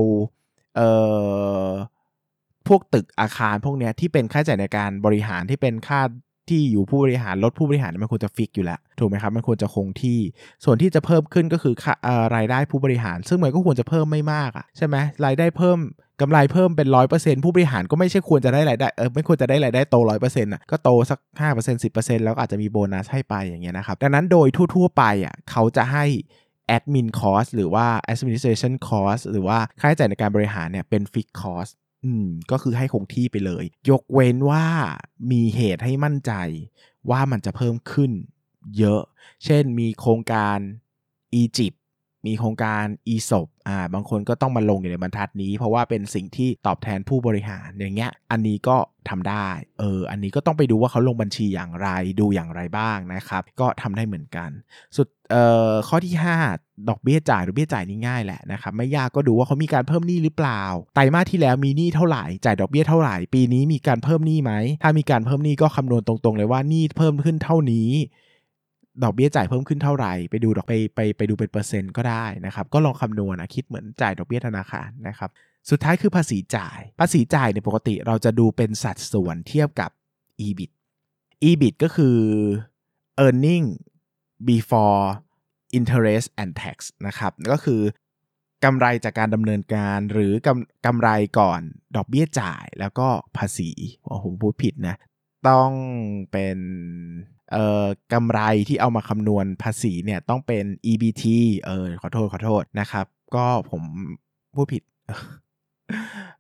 [0.76, 0.90] เอ่
[1.64, 1.68] อ
[2.68, 6.02] พวกตึกอาคารพวกเนี้ยที่เป็นค่าใช้จ่ายในการบริหารที่เป็นค่า
[6.50, 10.20] ที่อยู่ผู้บริหารลดผู้บริหารมันควรจะฟิกอยู่แล้วถูกไหมครับมันควรจะคงที่
[10.66, 11.74] ส่วนที่จะเพิ่มขึ้นก็คือ
[12.36, 15.80] รายได้ผู้บริหาร ซึ่งมันก็ควรจะเพิ่มไม่มากอะใช่ไหมรายได้เพิ่ม
[16.22, 26.06] กำไรเพิ่มเป็นร้อยเปอร์เซ็นต์ผู้บริหารก็ไม่ใช่ควรจะได้รายได้เออไม่ควรจะได้รายได้โตร้อยเปอร์เซ็นต์อะก็โตสักห้าเปอร์เซ็นต์สิบเปอร์เซ็นต์แล้วก็อาจจะมีโบนัสให้ไปอย่างเงี้ยนะครับดังนั้นโดยทั่วๆไปอะเขาจะให้
[26.76, 31.72] admin cost หรือว่า administration cost หรือว่าค่าใช้จ่ายในการบริหารเนี่ยเป็น fixed cost
[32.04, 34.66] อืมก็คือให้คงที่ไปเลย ยกเว้นว่า
[35.32, 36.32] มีเหตุให้มั่นใจ
[37.10, 38.12] ว่ามันจะเพิ่มขึ้น
[38.78, 39.02] เยอะ
[39.46, 40.60] เช่นมีโครงการ
[41.34, 41.79] อียิปต์
[42.28, 48.78] มีโครงการอีศบอ่าบางคนก็ต้องมาลงอยู่ในบรรทัดนี้ เพราะว่าเป็นสิ่งที่ตอบแทนผู้บริหารอย่างเงี้ยอันนี้ก็
[49.10, 49.48] ทำได้
[49.80, 54.50] เอออันนี้ก็ต้องไปดูว่าเขาลงบัญชีอย่างไรดูอย่างไรบ้างนะครับ ก็ทำได้เหมือนกัน
[54.96, 56.16] สุดเอ่อข้อที่
[56.52, 60.62] 5 ดอกเบี้ยจ่ายดอเบี้ยจ่ายนี่ง่ายแหละนะครับไม่ยากก็ดูว่าเขามีการเพิ่มหนี้หรือเปล่า
[60.96, 64.54] ไตรมาสที่แล้วมีหนี้เท่าไหร่จ่ายดอกเบี้ยเท่าไหร่ ปีนี้มีการเพิ่มหนี้ไหม
[64.84, 67.90] ถ้ามีการเพิ่มหนี้ก็คำนวณตรงๆเลยว่าหนี้เพิ่มขึ้นเท่านี้
[69.04, 75.30] ดอกเบี้ยจ่ายเพิ่มขึ้นเท่าไหร่ไปดูดอกไปไปไปดูเป็นเปอร์เซ็นต์ก็ได้นะครับ ก็ลองคำนวณนะคิดเหมือนจ่ายดอกเบี้ยธนาคารนะครับ
[75.70, 79.92] สุดท้ายคือภาษีจ่าย ภาษีจ่ายในปกติเราจะดูเป็นสัดส่วนเทียบกับ
[80.46, 80.72] EBIT
[81.50, 82.18] EBIT ก็คือ
[83.26, 83.66] earning
[84.50, 85.04] before
[85.78, 87.82] interest and tax นะครับ ก็คือ
[88.66, 91.10] กำไรจากการดำเนินการหรือกำกำไร
[91.40, 91.62] ก่อน
[91.96, 93.08] ดอกเบี้ยจ่ายแล้วก็
[93.38, 93.70] ภาษี
[94.24, 94.96] ผมพูดผิดนะ
[95.48, 95.72] ต้อง
[96.32, 96.58] เป็น
[97.52, 101.24] เอ่อกำไรที่เอามาคำนวณภาษีเนี่ยต้องเป็น EBT
[101.66, 103.82] เออขอโทษขอโทษนะครับ ก็ผม
[104.56, 104.84] พูดผิด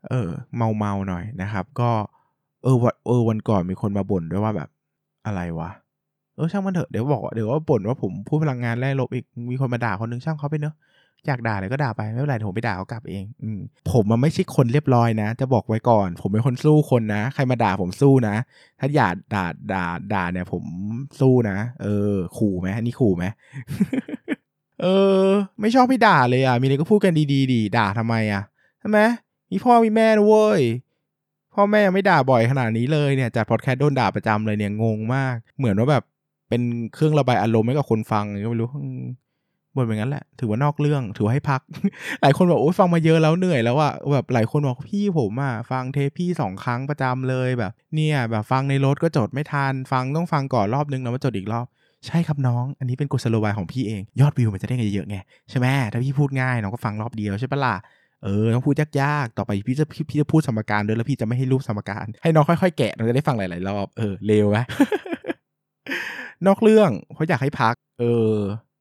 [0.09, 1.91] เออเมาเมาหน่อยนะครับ ก็
[2.63, 4.69] เออวันเออวันก่อนมีคนมาบ่นด้วยว่าแบบ
[5.25, 5.69] อะไรวะ
[6.35, 10.75] เออช่างมันเถอะเดี๋ยวบอกเดี๋ยวว่าบ่นว่าผมพูดพลังงานแร่ลบอีกมีคนมาด่าคนนึงช่างเขาไปเนอะ
[11.27, 13.49] อยากด่าเลยก็ด่าไปไม่เป็นไรผมไปด่าเขากลับเองอื
[13.91, 18.36] ผมมันไม่ใช่คนเรียบร้อยนะ จะบอกไว้ก่อน ผมเป็นคนสู้คนนะ ใครมาด่าผมสู้นะ
[18.79, 20.63] ถ้าอย่าด่าด่าด่าเนี่ย ผม
[21.19, 23.25] สู้นะ เออ ขู่ไหมนี่ขู่ไหม
[24.82, 24.88] เอ
[25.25, 25.27] อ
[25.62, 28.43] ไม่ชอบให้ด่าเลยอะ มีอะไรก็พูดกันดีๆดีด่าทำไมอะ
[28.79, 28.99] ใช่ไหม
[29.51, 30.62] มีพ่อมีแม่นะเว้ย
[31.53, 36.03] พ่อแม่ยังไม่ด่าบ่อยขนาดนี้เลยเนี่ยจัดพอดแคสต์โดนด่าประจำเลยเนี่ยงงมาก เหมือนว่าแบบ
[36.49, 36.62] เป็น
[36.93, 38.69] เครื่องระบายอารมณ์ให้กับคนฟังก็ไม่รู้
[39.75, 41.62] บ่นแบบนั้นแหละ ถือว่านอกเรื่อง ถือว่าให้พัก
[42.21, 51.67] หลายคนบอกโอ้ยฟังมาเยอะแล้วเหนื่อยแล้วอะแบบหลายคนบอกพี่ผมอะฟังเทปพี่สองครั้งประจำเลยแบบ เนี่ย แบบฟังในรถก็จดไม่ทัน ฟังต้องฟังก่อนรอบนึงแล้วมาจดอีกรอบ
[52.08, 55.17] ใช่ครับน้อง อันนี้เป็นกุศโลบายของพี่เอง ยอดวิวมันจะได้เงินเยอะไง
[55.49, 57.75] ใช่ไหมถ้าพี่พูดง่ายน้องก็ฟังรอบเดียวใช่ปะล่ะ
[58.23, 64.58] เออต้องพูดยากๆ ต่อไปพี่จะพี่พี่จะพูดสมการด้วยแล้วพี่จะไม่ให้รูปสมการ ให้น้องค่อยๆ แกะเราจะได้ฟังหลายๆรอบ เออ เร็วไหม
[66.47, 68.03] นอกเรื่องเพราะอยากให้พัก เอ
[68.34, 68.36] อ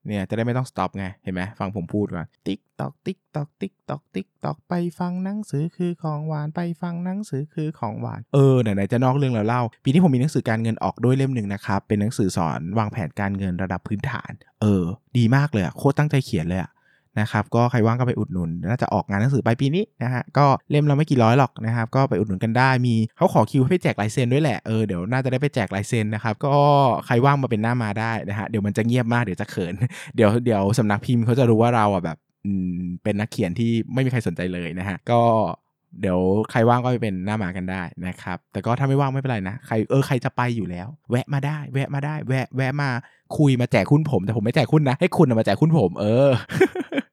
[0.09, 14.31] เนี่ยจะได้ไม่ต้อง stop ไงเห็นไหมฟังผมพูดก่อนติ๊กตอกติ๊กตอกติ๊กตอกติ๊กตอกไปฟังหนังสือคือของหวานไปฟังหนังสือคือของหวานเออไหนๆจะนอกเรื่องแล้วเล่า ปีนี้ผมมีหนังสือการเงินออกด้วยเล่มหนึ่งนะครับเป็นหนังสือสอนวางแผนการเงินระดับพื้นฐาน
[14.63, 14.85] เออ
[15.19, 16.71] ดีมากเลยอะโคตรตั้งใจเขียนเลยอะ
[17.21, 26.55] นะครับก็ใครว่างก็ไปอุดหนุนน่าจะออกงานหนังสือไปปีนี้นะฮะก็เล่มเราไม่กี่ร้อยหรอกนะครับก็ไปอุดหนุนกันได้มีเขาขอคิวให้ไปแจกลายเซ็นด้วยแหละเออเดี๋ยวน่าจะได้ไปแจกลายเซ็นนะครับก็
[27.07, 29.75] ใครว่างมาเป็นหน้ามาได้นะฮะเดี๋ยวมันจะเงียบมากเดี๋ยวจะเขิน
[30.17, 32.19] เดี๋ยวเดี๋ยวสำนักพิมพ์เขาจะรู้ว่าเราอะแบบ
[33.03, 35.23] เป็นนักเขียนที่ไม่มีใครสนใจเลยนะฮะก็
[36.01, 36.19] เดี๋ยว
[36.51, 42.91] ใครว่างก็ไปเป็นหน้ามากันได้นะครับ แต่ก็ถ้าไม่ว่างไม่เป็นไรนะ ใครเออใครจะไปอยู่แล้ว แวะมาได้ แวะมาได้ แวะแวะมา
[43.37, 46.31] คุยมาแจกคุณผม แต่ผมไม่แจกคุณนะ ให้คุณมาแจกคุณผม เออ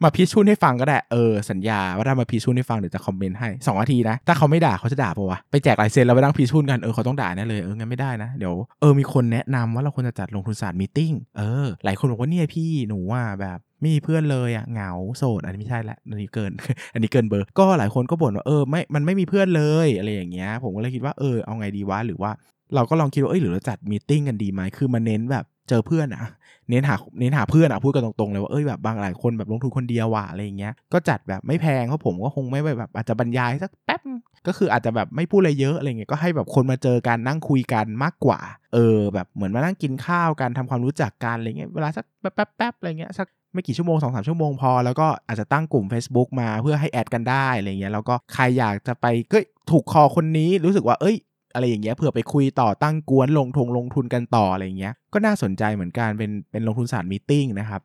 [0.03, 16.51] มาพีชุนให้ฟังก็ได้ เออ สัญญาว่าถ้ามาพีชุนให้ฟังเดี๋ยวจะคอมเมนต์ให้สองนาทีนะ ถ้าเขาไม่ด่าเขาจะด่าปะวะ ไปแจกลายเซ็นแล้วไปนั่งพีชุนกัน เออเขาต้องด่าแน่เลย เอองั้นไม่ได้นะ เดี๋ยว เออมีคนแนะนำว่าเราควรจะจัดลงทุนศาสตร์มีติ้ง เออ หลายคนบอกว่าเนี่ยพี่หนูว่าแบบไม่มีเพื่อนเลยอะเหงาโสดอันนี้ไม่ใช่ละอันนี้เกิน
[16.93, 22.31] อันนี้เกินเบอร์ก็หลายคนก็บ่นว่าเออไม่มันไม่มีเพื่อนเลยอะไรอย่างเงี้ยผมก็เลยคิดว่าเออเอาไงดีวะหรือว่า
[22.75, 26.23] เราก็ลองคิดว่าเอ้ยหรือเราจัดมีติ้งกันดีไหมคือมาเน้นแบบ เจอเพื่อนอะ
[26.69, 34.01] เน้นหาเน้นหาเพื่อนอะพูดกันตรงๆเลยว่าเอ้ยแบบบางหลายคนแบบลงทุนคนเดียวว่ะอะไรอย่างเงี้ยก็จัดแบบไม่แพงเพราะผมก็คงไม่แบบอาจจะบรรยายสักแป๊บ
[34.47, 38.39] ก็คืออาจจะแบบไม่พูดอะไรเยอะอะไรเงี้ยก็ให้แบบคนมาเจอกันนั่งคุยกันมากกว่า
[38.73, 49.37] เออ แบบเหมือนมานั่งกินข้าวกันทำความรู้จักกันอะไรเงี้ยเวลาสักแป๊บๆอะไรเงี้ยสักไม่กี่ชั่วโมงสองสามชั่วโมงพอ แล้วก็อาจจะตั้งกลุ่ม Facebook มาเพื่อให้แอดกันได้อะไรเงี้ยแล้วก็ใครอยากจะไปก็
[49.71, 51.15] ถูกคอคนนี้รู้สึกว่าเอ้ย
[51.55, 57.81] อะไรอย่างเงี้ยเผื่อไปคุยต่อตั้งก๊วนลงทงลงทุนกันต่ออะไรอย่างเงี้ยก็น่าสนใจเหมือนกันเป็นเป็นลงทุนศาสตร์ meeting นะครับ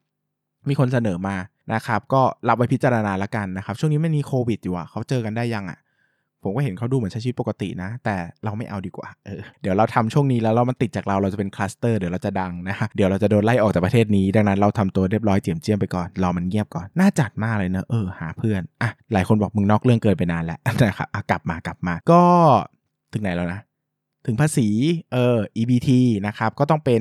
[0.68, 1.37] มีคนเสนอมา
[1.72, 5.78] นะครับก็รับไว้พิจารณาละกันนะครับ ช่วงนี้ไม่มีโควิดอยู่อะเขาเจอกันได้ยังอะ
[6.44, 22.22] ผมก็เห็นเขาดูเหมือนใช้ชีวิตปกตินะ แต่เราไม่เอาดีกว่าเออเดี๋ยวเราทำช่วงนี้แล้วเรามันติดจากเราเราจะเป็นคลัสเตอร์เดี๋ยวเราจะดังนะฮะเดี๋ยวเราจะโดนไล่ออกจากประเทศนี้ ดังนั้นเราทำตัวเรียบร้อยเจียมเจียมไปก่อนรอมันเงียบก่อน น่าจัดมากเลยเนอะเออหาเพื่อนอะหลายคนบอกมึงนอกเรื่องเกินไปนานแล้วนะครับกลับมากลับมา ก็
[23.12, 23.61] ถึงไหนแล้วนะ
[24.27, 24.68] ถึงภาษี
[25.12, 25.90] เออ EBT
[26.27, 27.01] นะครับ ก็ต้องเป็น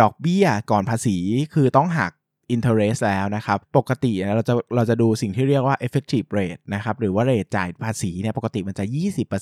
[0.00, 1.16] ดอกเบี้ยก่อนภาษี
[1.54, 2.12] คือต้องหัก
[2.54, 8.84] interest แล้วนะครับ ปกติเราจะเราจะดูสิ่งที่เรียกว่า effective rate นะครับ หรือว่าเรทจ่ายภาษีเนี่ยปกติมันจะ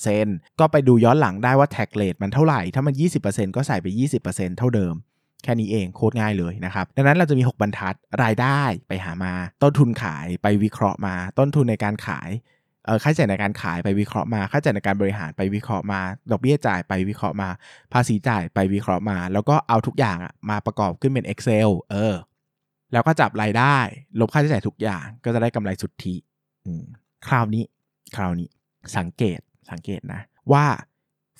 [0.01, 2.93] 20%ก็ไปดูย้อนหลังได้ว่า tax rate มันเท่าไหร่ ถ้ามัน
[3.25, 3.87] 20%ก็ใส่ไป
[4.23, 4.95] 20%เท่าเดิม
[5.43, 12.29] แค่นี้เองโคตรง่ายเลยนะครับ ดังนั้นเราจะมี 6 บรรทัดรายได้ไปหามา ต้นทุนขายไปวิเคราะห์มา ต้นทุนในการขาย
[13.03, 17.49] ค่าใช้จ่ายในการขายไปวิเคราะห์มา ค่าใช้จ่ายในการบริหารไปวิเคราะห์มา ดอกเบี้ยจ่ายไปวิเคราะห์มา
[17.93, 20.17] ภาษีจ่ายไปวิเคราะห์มา แล้วก็เอาทุกอย่าง
[20.49, 22.15] มาประกอบขึ้นเป็น Excel เออ
[22.93, 23.77] แล้วก็จับรายได้
[24.19, 26.15] ลบค่าใช้จ่ายทุกอย่าง ก็จะได้กำไรสุทธิ
[27.27, 27.63] คราวนี้
[28.15, 28.47] คราวนี้
[28.97, 29.39] สังเกต
[29.71, 30.21] สังเกตนะ
[30.51, 30.65] ว่า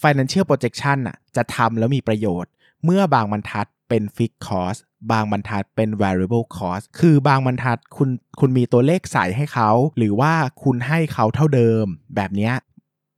[0.03, 2.51] financial projection อะจะทำแล้วมีประโยชน์
[2.85, 4.79] เมื่อบางบรรทัดเป็น fixed cost
[5.11, 12.51] บางบรรทัดเป็น variable cost คือบางบรรทัดคุณคุณมีตัวเลขใส่ให้เขา หรือว่าคุณให้เขาเท่าเดิมแบบนี้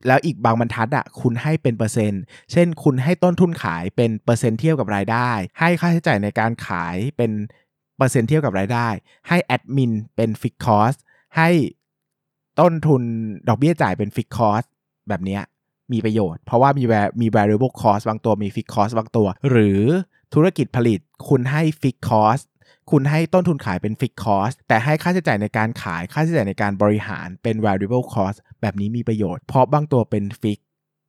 [0.07, 7.31] แล้วอีกบางบรรทัดอะคุณให้เป็นเปอร์เซ็นต์ เช่น คุณให้ต้นทุนขายเป็นเปอร์เซ็นต์เทียบกับรายได้ ให้ค่าใช้จ่ายในการขายเป็น
[7.97, 8.87] เปอร์เซ็นต์เทียบกับรายได้
[9.27, 10.93] ให้แอดมินเป็น fixed cost
[11.37, 11.49] ให้
[12.59, 13.01] ต้นทุน
[13.47, 14.63] ดอกเบี้ยจ่ายเป็นฟิกคอส
[15.09, 15.39] แบบนี้
[15.93, 19.81] มีประโยชน์ เพราะว่ามีแวมี variable cost บางตัวมี fixed cost บางตัว หรือ
[20.33, 22.45] ธุรกิจผลิตคุณให้ fixed cost
[22.91, 30.65] คุณให้ต้นทุนขายเป็น fixed cost แต่ให้ค่าใช้จ่ายในการขายค่าใช้จ่ายในการบริหารเป็น variable cost แบบนี้มีประโยชน์ เพราะบางตัวเป็น fixed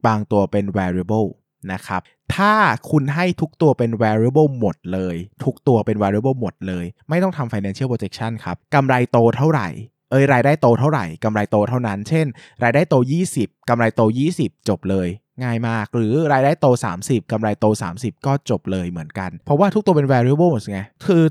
[0.06, 1.28] บางตัวเป็น variable
[1.72, 2.00] นะครับ
[2.36, 2.52] ถ้า
[2.90, 9.68] คุณให้ทุกตัวเป็น variable หมดเลย ทุกตัวเป็น variable หมดเลย ไม่ต้องทำ financial projection ครับ กำไรโตเท่าไหร่
[10.10, 12.26] เอ้ยรายได้โตเท่าไหร่กำไรโตเท่านั้น เช่น
[12.62, 12.94] รายได้โต
[13.32, 14.00] 20กำไรโต
[14.34, 15.08] 20 จบเลย
[15.42, 16.66] ง่ายมาก หรือรายได้โต
[16.98, 21.22] 30กำไรโต 30 ก็จบเลยเหมือนกัน เพราะว่าทุกตัวเป็น variable ไงคือ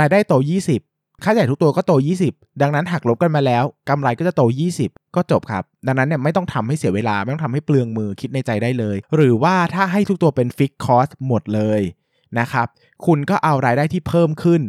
[0.00, 0.34] รายได้โต
[0.78, 1.92] 20ค่าใช้จ่ายทุกตัวก็โต
[2.26, 4.42] 20 ดังนั้นหักลบกันมาแล้วกำไรก็จะโต
[4.78, 11.80] 20 ก็จบครับ ดังนั้นเนี่ยไม่ต้องทำให้เสียเวลา ไม่ต้องทำให้เปลืองมือคิดในใจได้เลย หรือว่าถ้าให้ทุกตัวเป็น fixed cost หมดเลย
[12.38, 12.66] นะครับ
[13.06, 14.62] คุณก็เอารายได้ที่เพิ่มขึ้น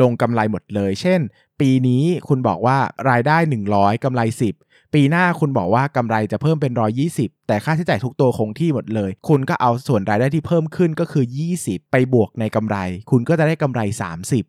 [0.00, 1.20] ลงกำไรหมดเลย เช่น
[1.60, 2.78] ปีนี้คุณบอกว่า
[3.10, 3.36] รายได้
[3.70, 4.22] 100กำไร
[4.58, 6.72] 10 ปีหน้าคุณบอกว่ากำไรจะเพิ่มเป็น
[7.10, 11.24] 120 แต่ค่าใช้จ่ายทุกตัวคงที่หมดเลย คุณก็เอาส่วนรายได้ที่เพิ่มขึ้นก็คือ
[11.58, 12.76] 20 ไปบวกในกำไร
[13.10, 13.80] คุณก็จะได้กำไร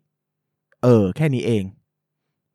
[0.08, 1.64] 30 เออ แค่นี้เอง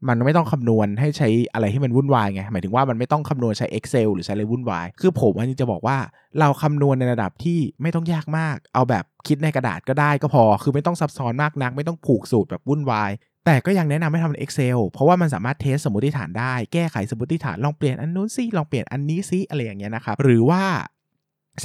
[0.09, 5.97] มันไม่ต้องคำนวณให้ใช้อะไรที่มันวุ่นวายไงหมายถึงว่ามันไม่ต้องคำนวณใช้ Excel หรือใช้อะไรวุ่นวาย คือผมอันนี้จะบอกว่า
[6.39, 13.11] เราคำนวณในระดับที่ไม่ต้องยากมาก เอาแบบคิดในกระดาษก็ได้ก็พอ คือไม่ต้องซับซ้อนมากนัก ไม่ต้องผูกสูตรแบบวุ่นวาย
[13.45, 20.63] แต่ก็ยังแนะนำให้ทำเป็น Excel เพราะว่ามันสามารถเทสสมมติฐานได้ แก้ไขสมมติฐาน ลองเปลี่ยนอันนู้นซิลองเปลี่ยนอันนี้ซิอะไรอย่างเงี้ยนะครับ หรือว่า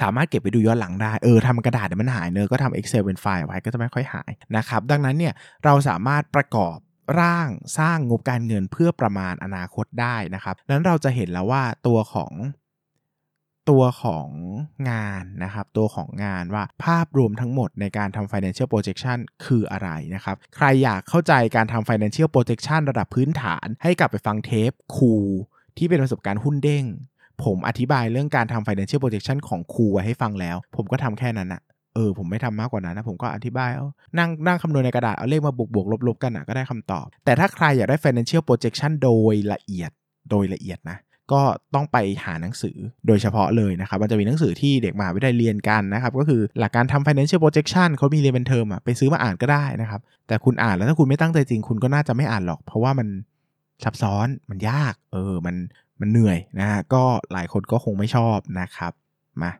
[0.00, 6.76] สามารถเก็บไปดูย้อนหลังได้ เออทำกระดาษเดี๋ยวมันหายเนอะก็ทำ Excel เป็นไฟล์ไว้ก็จะไม่ค่อยหายนะครับ ดังนั้นเนี่ยเราสามารถประกอบ
[7.20, 12.32] ร่างสร้างงบการเงินเพื่อประมาณอนาคตได้นะครับนั้นเราจะเห็นแล้วว่าตัวของ
[13.70, 14.28] ตัวของ
[14.90, 25.14] งานนะครับ ตัวของงานว่าภาพรวมทั้งหมดในการทำ financial projection คืออะไรนะครับ ใครอยากเข้าใจการทำ financial projection ระดับพื้นฐาน ให้กลับไปฟังเทปครู
[25.76, 26.84] ที่เป็นประสบการณ์หุ้นเด้ง
[27.44, 31.62] ผมอธิบายเรื่องการทำ financial projection ของครูไว้ให้ฟังแล้ว ผมก็ทำแค่นั้นอะ
[31.98, 33.86] ออผมไม่ทำมากกว่านั้นนะผมก็อธิบายเอา
[34.18, 39.90] นั่งนั่งคำนวณในกระดาษเอาเลขมาบวกบวกลบลบกันอะก็ได้คำตอบ แต่ถ้าใครอยากได้ financial projection โดยละเอียด
[40.30, 40.98] โดยละเอียดนะ
[41.32, 41.42] ก็
[41.74, 53.08] ต้องไปหาหนังสือโดยเฉพาะเลยนะครับ มันจะมีหนังสือที่เด็กมหาวิทยาลัยเรียนกันนะครับ ก็คือหลักการทำ financial projection เขามีเรียนเป็นเทอมอะไปซื้อมาอ่านก็ได้นะครับ แต่คุณอ่านแล้วถ้าคุณไม่ตั้งใจจริง คุณก็น่าจะไม่อ่านหรอก เพราะว่ามัน
[53.84, 55.56] ซับซ้อนมันยาก เออมัน
[56.00, 58.92] มันเหนื่อยนะฮะก็หลายคนก็คงไม่ชอบนะครับ
[59.42, 59.50] มา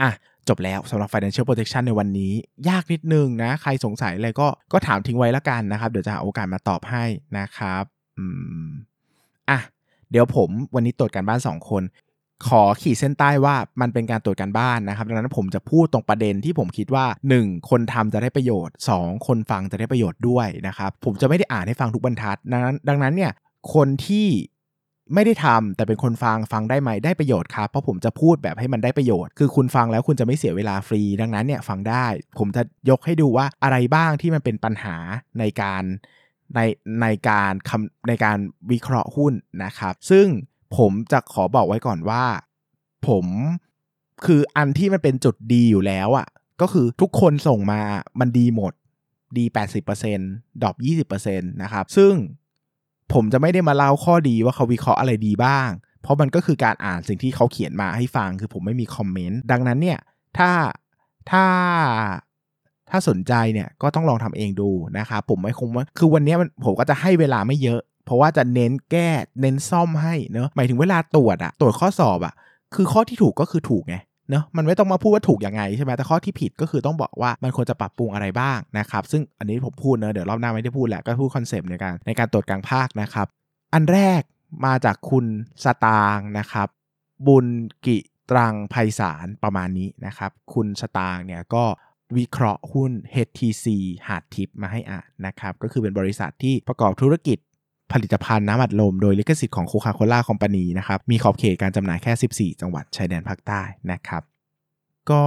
[0.00, 0.10] อะ
[0.48, 2.32] จบแล้วสำหรับ financial protection ในวันนี้
[2.68, 7.04] ยากนิดนึงนะ ใครสงสัยอะไรก็ก็ถามทิ้งไว้ละกันนะครับ เดี๋ยวจะหาโอกาสมาตอบให้
[7.38, 7.84] นะครับ
[8.18, 8.24] อื
[8.66, 8.68] ม
[9.50, 9.58] อะ
[10.10, 11.82] เดี๋ยวผมวันนี้ตรวจการบ้าน 2 คน
[12.46, 17.06] ขอขีดเส้นใต้ว่ามันเป็นการตรวจการบ้านนะครับดังนั้นผมจะพูดตรงประเด็นที่ผมคิดว่า
[17.38, 17.70] 1.
[17.70, 19.26] คนทำจะได้ประโยชน์ 2.
[19.26, 23.32] คนฟังจะได้ประโยชน์ด้วยนะครับผมจะไม่ได้อ่านให้ฟังทุกบรรทัดดังนั้นดังนั้นเนี่ย
[23.74, 24.26] คนที่
[25.14, 32.06] ไม่ได้ทำแต่เป็นคนฟังฟังได้ไหมได้ประโยชน์ครับเพราะผมจะพูดแบบให้มันได้ประโยชน์ คือคุณฟังแล้วคุณจะไม่เสียเวลาฟรี ดังนั้นเนี่ยฟังได้
[32.38, 34.96] ผมจะยกให้ดูว่าอะไรบ้างที่มันเป็นปัญหา
[35.38, 35.82] ในการ
[36.54, 36.60] ใน
[37.02, 38.38] ในการคำในการ
[38.70, 39.32] วิเคราะห์หุ้น
[39.64, 40.26] นะครับ ซึ่ง
[40.76, 42.24] ผมจะขอบอกไว้ก่อนว่า
[43.08, 43.26] ผม
[44.26, 46.28] คืออันที่มันเป็นจุดดีอยู่แล้วอะ่ะ
[46.60, 47.80] ก็คือทุกคนส่งมา
[48.20, 48.72] มันดีหมด
[49.38, 49.44] ดี
[50.02, 50.76] 80%ดรอป
[51.14, 52.12] 20%นะครับ ซึ่ง
[53.14, 55.68] ผมจะไม่ได้มาเล่าข้อดีว่าเขาวิเคราะห์อะไรดีบ้าง
[56.02, 59.98] เพราะมันก็คือการอ่านสิ่งที่เขาเขียนมาให้ฟังคือผมไม่มีคอมเมนต์ดังนั้นเนี่ย
[60.38, 60.50] ถ้า
[61.30, 61.44] ถ้า
[62.90, 69.08] ถ้าสนใจเนี่ยก็ต้องลองทำเองดูนะครับผมไม่คงว่าคือวันนี้มันผมก็จะให้เวลาไม่เยอะ เพราะว่าจะเน้นแก้
[69.40, 72.34] เน้นซ่อมให้เนอะหมายถึงเวลาตรวจอะตรวจข้อสอบอะ
[72.74, 73.96] คือข้อที่ถูกก็คือถูกไง
[74.30, 83.26] เนาะมันไม่ต้องมาพูดว่าถูกยังไงใช่ไหมแต่ข้อที่ผิดก็คือต้องบอกว่ามันควรจะปรับปรุงอะไรบ้างนะครับซึ่งอันนี้ผมพูดเนอะเดี๋ยวรอบหน้าไม่ได้พูดแหละก็พูดคอนเซปต์ในการในการตรวจกลางภาคนะครับ
[83.74, 84.22] อันแรก
[84.66, 85.26] มาจากคุณ
[85.64, 86.68] สตางนะครับ
[87.26, 87.46] บุญ
[87.86, 87.98] กิ
[88.30, 91.64] ตรังไพศาลประมาณนี้นะครับ คุณสตางเนี่ยก็
[92.16, 92.92] วิเคราะห์หุ้น
[93.26, 93.66] HTC
[94.08, 97.38] หาดทิปมาให้อ่านนะครับ ก็คือเป็นบริษัทที่ประกอบธุรกิจ
[97.92, 102.12] ผลิตภัณฑ์น้ำอัดลมโดยลิขสิทธิ์ของโคคาโคล่าคอมพานีนะครับ มีขอบเขตการจำหน่ายแค่
[102.54, 104.22] 14 จังหวัดชายแดนภาคใต้นะครับ
[105.10, 105.24] ก็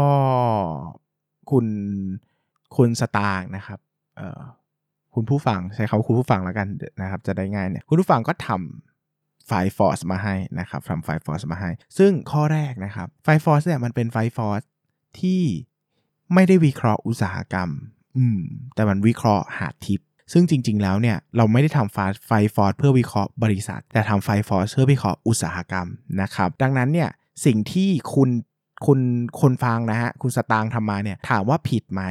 [1.52, 1.66] คุณ
[2.76, 3.80] คุณสตางค์นะครับ
[4.18, 4.42] เอ่อ
[5.16, 6.68] คุณผู้ฟังใช้คำว่าคุณผู้ฟังแล้วกัน
[7.02, 14.62] นะครับ จะได้ง่ายเนี่ยคุณผู้ฟังก็ทำ Five Forces มาให้นะครับทำ Five Forces มาให้ ซึ่งข้อแรกนะครับ Five Forces เนี่ยมันเป็น Five Forces
[15.20, 15.42] ที่
[16.34, 17.70] ไม่ได้วิเคราะห์อุตสาหกรรม
[18.18, 18.40] อืม
[18.76, 20.02] แต่มันวิเคราะห์หาทิป
[20.34, 21.94] ซึ่งจริง ๆ แล้วเนี่ยเราไม่ได้ทำ
[22.26, 25.88] ไฟฟอร์สเพื่อวิเคราะห์บริษัท แต่ทำไฟฟอร์สเพื่อวิเคราะห์อุตสาหกรรม
[26.22, 27.10] นะครับ ดังนั้นเนี่ย
[27.46, 28.30] สิ่งที่คุณ
[28.86, 29.00] คุณ
[29.42, 32.02] คนฟังนะฮะคุณสตางค์ทำมาเนี่ยถามว่าผิดไหม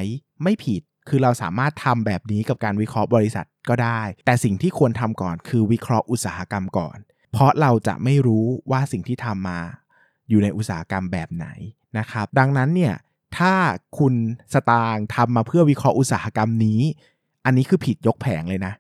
[0.43, 6.99] ไม่ผิดคือเราสามารถทำแบบนี้กับการวิเคราะห์บริษัทก็ได้ แต่สิ่งที่ควรทำก่อนคือวิเคราะห์อุตสาหกรรมก่อน
[7.33, 9.61] เพราะเราจะไม่รู้ว่าสิ่งที่ทำมา
[10.29, 11.47] อยู่ในอุตสาหกรรมแบบไหน
[11.99, 12.95] นะครับ ดังนั้นเนี่ย
[13.39, 13.55] ถ้า
[13.99, 14.15] คุณ
[14.55, 16.81] สตางค์ทำมาเพื่อวิเคราะห์อุตสาหกรรมนี้
[17.45, 18.73] อันนี้คือผิดยกแผงเลยนะ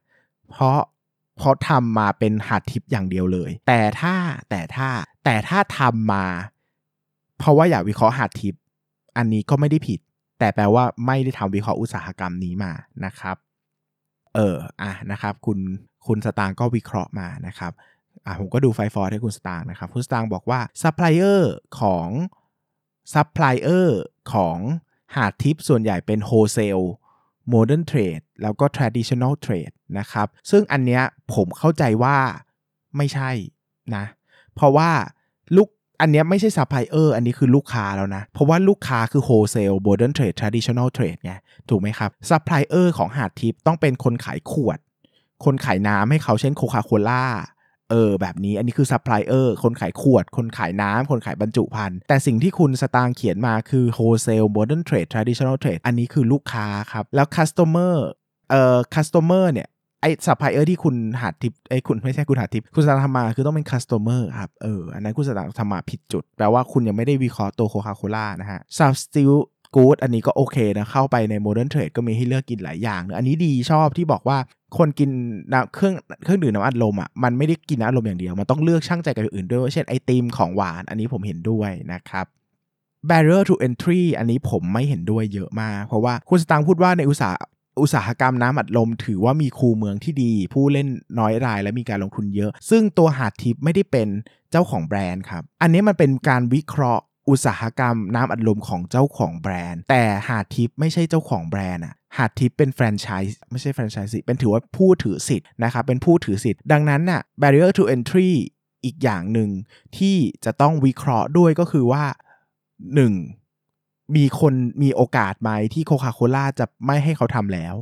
[0.50, 0.79] เพราะ
[1.37, 4.14] เพราะทำมาเป็นหัดทิปอย่างเดียวเลย แต่ถ้า
[4.50, 4.88] แต่ถ้า
[5.24, 6.27] แต่ถ้าทำมา
[7.38, 8.55] เพราะว่าอยากวิเคราะห์หัดทิป
[9.16, 10.00] อันนี้ก็ไม่ได้ผิด
[10.38, 12.72] แต่แปลว่าไม่ได้ทำวิเคราะห์อุตสาหกรรมนี้มา
[13.05, 13.37] นะครับ
[14.35, 15.59] เอออะนะครับ คุณ
[16.07, 17.72] คุณสตางก็วิเคราะห์มานะครับ
[18.27, 22.09] อะผมก็ดู Five Forces ให้คุณสตางค์นะครับ คุณสตางค์บอกว่าซัพพลายเออร์ของ
[23.14, 24.00] ซัพพลายเออร์
[24.33, 24.59] ของ
[25.16, 26.78] หาดทิพย์ส่วนใหญ่เป็น wholesale
[27.50, 31.02] modern trade แล้วก็ traditional trade นะครับ ซึ่งอันเนี้ย
[31.35, 32.16] ผมเข้าใจว่า
[32.96, 33.30] ไม่ใช่
[33.96, 34.04] นะ
[34.54, 34.90] เพราะว่า
[35.57, 35.68] ลูก
[36.00, 41.33] อันเนี้ยไม่ใช่ซัพพลายเออร์อันนี้คือลูกค้าแล้วนะ เพราะว่าลูกค้าคือ wholesale modern trade traditional trade ไง
[41.68, 44.78] ถูกไหมครับซัพพลายเออร์ของหาดทิพย์ต้องเป็นคนขายขวด
[45.44, 47.24] คนขายน้ำให้เขาเช่นโคคาโคล่า
[47.90, 58.07] เออแบบนี้อันนี้คือซัพพลายเออร์คนขายขวด คนขายน้ำคนขายบรรจุภัณฑ์ แต่สิ่งที่คุณสตางค์เขียนมาคือโฮเซลโมเดิร์นเทรดทรดิชัน n ลเทรดอันนี้คือลูกค้าครับ แล้ว customer
[58.51, 59.68] เอ่อ customer เนี่ย
[60.01, 74.38] ไอซัพพลายเออร์ที่คุณหาดทิพย์ไอคุณไม่ใช่คุณหาดทิพย์ คุณสตางค์ทำมาคือต้องเป็น customer ครับเอออันนั้นคุณสตางค์ทำมาผิดจุด แปลว่าคุณยังไม่ได้วิเคราะห์ตัวโคคาโคล่านะฮะ substitute กู๊ดอันนี้ก็โอเคนะ เข้าไปใน modern trade ก็มีให้เลือกกินหลายอย่างนะอันนี้ดีชอบที่บอกว่า
[74.78, 75.10] คนกิน
[75.52, 82.26] น้ำเครื่องเครื่องดื่มน้ำอัดลมอะมันไม่ได้กินน้ำอัดลมอย่างเดียว มันต้องเลือกชั่งใจกับอื่นด้วยเช่นไอติมของหวานอันนี้ผมเห็นด้วยนะครับ
[83.08, 87.34] barrier to entry อันนี้ผมไม่เห็นด้วยเยอะมาก เพราะว่าคุณสตางค์พูดว่าในอุตสาห
[87.80, 94.08] อุตสาหกรรมน้ำอัดลมถือว่ามีคูเมืองที่ดี ผู้เล่นน้อยรายและมีการลงทุนเยอะ ซึ่งตัวหาดทิพย์ไม่ได้เป็น
[94.50, 108.30] เจ้าของแบรนด์ครับ อันนี้มันเป็นการวิเคราะห์ อุตสาหกรรมน้ำอัดลมของเจ้าของแบรนด์ แต่หาดทิพย์ไม่ใช่เจ้าของแบรนด์อะหาดทิพย์เป็นแฟรนไชส์ไม่ใช่แฟรนไชส์สิเป็นถือว่าผู้ถือสิทธิ์นะครับเป็นผู้ถือสิทธิ์ดังนั้นน่ะ barrier to entry
[108.84, 109.50] อีกอย่างหนึ่ง
[109.96, 112.04] ที่จะต้องวิเคราะห์ด้วยก็คือว่า
[113.34, 114.16] 1.
[114.16, 117.74] มีคนมีโอกาสไหมที่โคคาโคล่าจะไม่ให้เขาทำแล้ว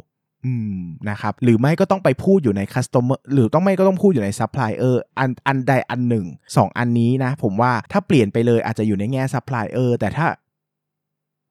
[0.46, 0.78] อืม
[1.10, 6.26] นะครับหรือไม่ก็ต้องไปพูดอยู่ใน customer หรือต้องไม่ก็ต้องพูดอยู่ในซัพพลายเออร์อันอันใดอันหนึ่ง
[6.56, 10.26] สองอันนี้นะ ผมว่าถ้าเปลี่ยนไปเลยอาจจะอยู่ในแง่ซัพพลายเออร์แต่ถ้า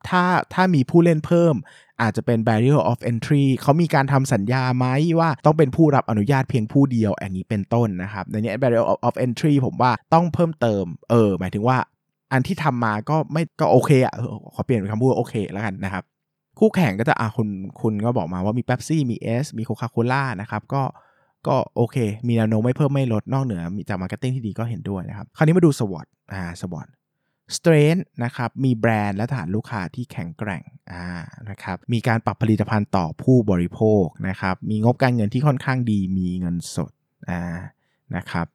[0.10, 0.24] ถ้า
[0.54, 1.56] ถ้ามีผู้เล่นเพิ่ม
[2.02, 4.86] อาจจะเป็น barrier of entry เขามีการทำสัญญาไหม
[5.20, 11.78] ว่าต้องเป็นผู้รับอนุญาตเพียงผู้เดียวอันนี้เป็นต้นนะครับในนี้ barrier of, of entry ผมว่าต้องเพิ่มเติม เออ หมายถึงว่า
[12.32, 14.14] อันที่ทำมาก็ไม่ก็โอเคอะ
[14.56, 16.04] ขอเปลี่ยนเป็นคำพูดโอเคแล้วกันนะครับ
[16.64, 17.50] คู่แข่งก็จะอะคุณ
[17.82, 20.84] คุณก็บอกมาว่ามีเ e ปซี่มีเอสมีโคคาโคล่านะครับก็
[21.48, 21.98] ก็โอเค
[22.28, 26.88] มีแนวโน้มไม่เพิ่มไม่ลดนอกเหนือมีจาก marketing ที่ดีก็เห็นด้วยนะครับ คราวนี้มาดู SWOT อ่า SWOT
[27.56, 31.06] strength นะครับ มีแบรนด์และฐานลูกค้าที่แข็งแกร่งอ่า
[31.50, 36.92] นะครับ มีการปรับผลิตภัณฑ์ต่อผู้บริโภคนะครับ มีงบการเงินที่ค่อนข้างดี มีเงินสด
[37.30, 37.42] อ่า
[38.16, 38.48] นะครับ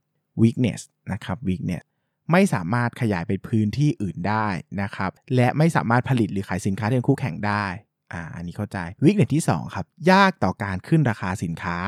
[0.42, 0.81] weakness
[1.12, 1.85] นะครับ weakness
[2.33, 4.49] ไม่สามารถขยายไปพื้นที่อื่นได้
[4.83, 7.66] นะครับ และไม่สามารถผลิตหรือขายสินค้าที่เป็นคู่แข่งได้
[8.12, 11.79] อ่าอันนี้เข้าใจวิกฤตที่ 2 ครับ ยากต่อการขึ้นราคาสินค้า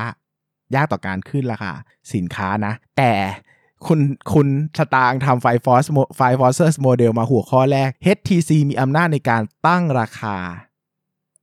[0.75, 1.71] ยากต่อการขึ้นราคา
[2.13, 3.13] สินค้านะ แต่
[3.87, 3.99] คุณ
[4.33, 10.35] คุณสตางทำไฟฟอสFive Forces Model มาหัวข้อแรก HTC มีอำนาจในการตั้งราคา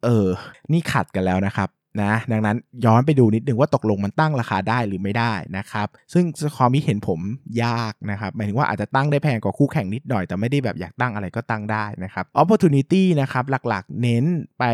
[0.04, 0.28] เออ
[0.72, 1.68] นี่ขัดกันแล้วนะครับ
[2.02, 6.24] นะดังนั้นย้อนไปดูนิดนึงว่าตกลงมันตั้งราคาได้หรือไม่ได้นะครับซึ่ง
[6.56, 7.20] ความคิดเห็นผม
[7.64, 14.24] ยากนะครับหมายถึงว่าอาจจะตั้งได้แพงกว่าคู่แข่งนิดหน่อย แต่ไม่ได้แบบอยากตั้งอะไรก็ตั้งได้นะครับ opportunity นะครับหลักๆ เน้น
[14.58, 14.64] ไป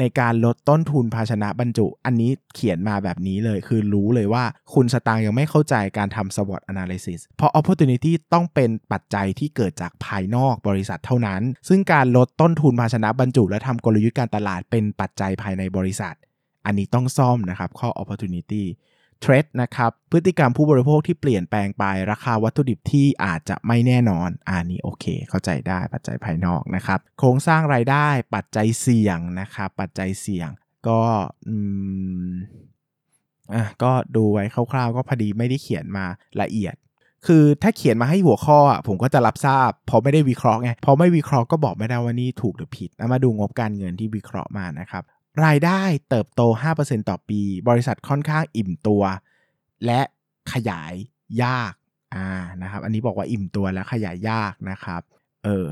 [0.00, 16.14] ในการลดต้นทุนภาชนะบรรจุ อันนี้เขียนมาแบบนี้เลย คือรู้เลยว่าคุณสตางค์ยังไม่เข้าใจการทำ SWOT analysis เพราะ opportunity ต้องเป็นปัจจัยที่เกิดจากภายนอกบริษัทเท่านั้น ซึ่งการลดต้นทุนภาชนะบรรจุ และทำกลยุทธ์การตลาดเป็นปัจจัยภายในบริษัท
[16.66, 18.64] อันนี้ต้องซ่อมนะครับข้อ opportunity
[19.20, 30.48] เทรดนะครับพฤติกรรมผู้บริโภคที่เปลี่ยนแปลงไปราคาวัตถุดิบที่อาจจะไม่แน่นอนอันนี้โอเค เข้าใจได้ปัจจัยภายนอกนะครับ โครงสร้างรายได้ปัจจัยเสี่ยงนะครับปัจจัยเสี่ยง
[30.88, 31.00] ก็
[31.48, 31.56] อื
[32.30, 32.32] ม
[33.54, 36.06] อะก็ดูไว้คร่าวๆ ก็พอดีไม่ได้เขียนมา
[36.42, 36.74] ละเอียด
[37.26, 45.04] คือถ้าเขียนมาให้หัวข้ออะผมก็จะรับทราบเพราะไม่ได้วิเคราะห์ไงพอไม่วิเคราะห์ก็บอกไม่ได้ว่านี่ถูกหรือผิดมาดูงบการเงินที่วิเคราะห์มานะครับ
[45.44, 46.42] รายได้เติบโต
[46.76, 49.02] 5%ต่อปี บริษัทค่อนข้างอิ่มตัว
[49.86, 50.00] และ
[50.52, 50.94] ขยาย
[51.44, 51.72] ยาก
[52.14, 52.28] อ่า
[52.62, 55.02] นะครับ อันนี้บอกว่าอิ่มตัวและขยายยากนะครับ
[55.44, 55.66] เออ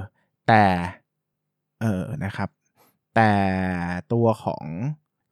[0.49, 0.65] แต่
[1.81, 2.49] เออนะครับ
[3.17, 3.33] แต่
[4.13, 4.65] ตัวของ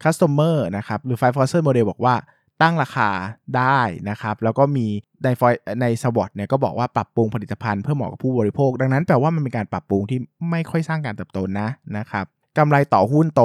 [0.02, 2.14] customer นะครับ หรือ Five Forces Model บอกว่า
[2.62, 3.10] ตั้งราคา
[3.56, 4.86] ได้นะครับ แล้วก็มี
[5.24, 10.18] ในฟอยในสวอตเนี่ยก็บอกว่าปรับปรุงผลิตภัณฑ์เพื่อเหมาะกับผู้บริโภค ดังนั้นแปลว่ามันเป็นการปรับปรุงที่
[10.50, 12.26] ไม่ค่อยสร้างการเติบโตนะนะครับ
[12.58, 13.40] กำไรต่อหุ้นโต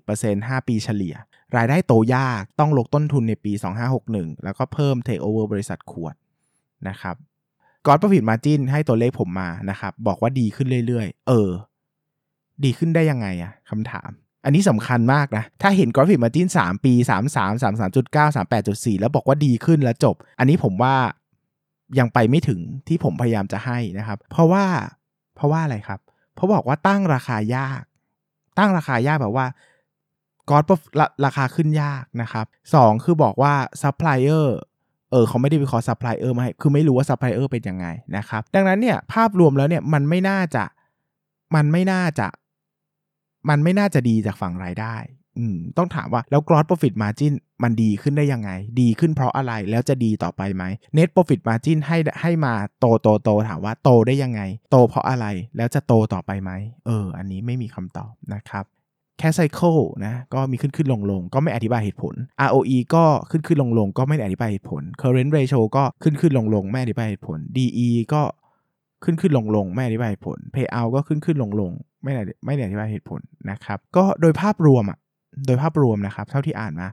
[0.00, 1.14] 30% 5 ปีเฉลี่ย
[1.56, 3.52] รายได้โตยากต้องลดต้นทุนในปี
[3.98, 6.14] 2561 แล้วก็เพิ่มเทคโอเวอร์บริษัทขวด
[6.88, 7.16] นะครับ
[7.86, 11.50] กอดประฟิตมาจินให้ตัวเลขผมมานะครับ บอกว่าดีขึ้นเรื่อยๆ เออ
[12.64, 14.10] ดีขึ้นได้ยังไงอะคำถาม
[14.44, 16.92] อันนี้สำคัญมากนะ ถ้าเห็นกราฟิกมาจิน3 ปี
[17.34, 20.94] 33 33.9 38.4 แล้วบอกว่าดีขึ้นแล้วจบ อันนี้ผมว่า
[21.98, 24.64] ยังไปไม่ถึงที่ผมพยายามจะให้นะครับ เพราะว่า
[25.36, 26.00] เพราะว่าอะไรครับ
[26.34, 27.82] เพราะบอกว่าตั้งราคายาก
[28.58, 29.46] ตั้งราคายากแบบว่า
[30.50, 30.64] ก๊อต
[31.24, 37.86] ราคาขึ้นยากนะครับสองคือบอกว่าซัพพลายเออเขาไม่ได้วิเคราะห์ซัพพลายเออร์มาให้ คือไม่รู้ว่าซัพพลายเออร์เป็นยังไง
[38.16, 40.64] นะครับ ดังนั้นเนี่ยภาพรวมแล้วเนี่ยมันไม่น่าจะ
[41.54, 42.28] มันไม่น่าจะ
[43.48, 44.96] มันไม่น่าจะดีจากฝั่งรายได้
[45.38, 50.64] อืม ต้องถามว่าแล้ว gross profit margin มันดีขึ้นได้ยังไง ดีขึ้นเพราะอะไรแล้วจะดีต่อไปไหม
[50.96, 56.50] net profit margin ให้ให้มาโตโตโตถามว่าโตได้ยังไง โตเพราะอะไรแล้วจะโตต่อไปไหม
[56.86, 58.64] เออ อันนี้ไม่มีคำตอบนะครับ
[59.18, 62.14] แค่ไซเคิลนะก็มีขึ้นขึ้นลงลงก็ไม่อธิบายเหตุผล
[62.48, 68.22] ROE ก็ขึ้นขึ้นลงลงก็ไม่อธิบายเหตุผล current ratio ก็ขึ้นขึ้นลงลงไม่อธิบายเหตุผล DE ก็
[69.04, 72.12] ขึ้นขึ้นลงลงไม่อธิบายเหตุผล payout ก็ขึ้นขึ้นลงลงไม่
[72.44, 73.20] ไม่อธิบายเหตุผล
[73.50, 74.98] นะครับ ก็โดยภาพรวมอะ
[75.46, 76.88] โดยภาพรวมนะครับ เท่าที่อ่านมา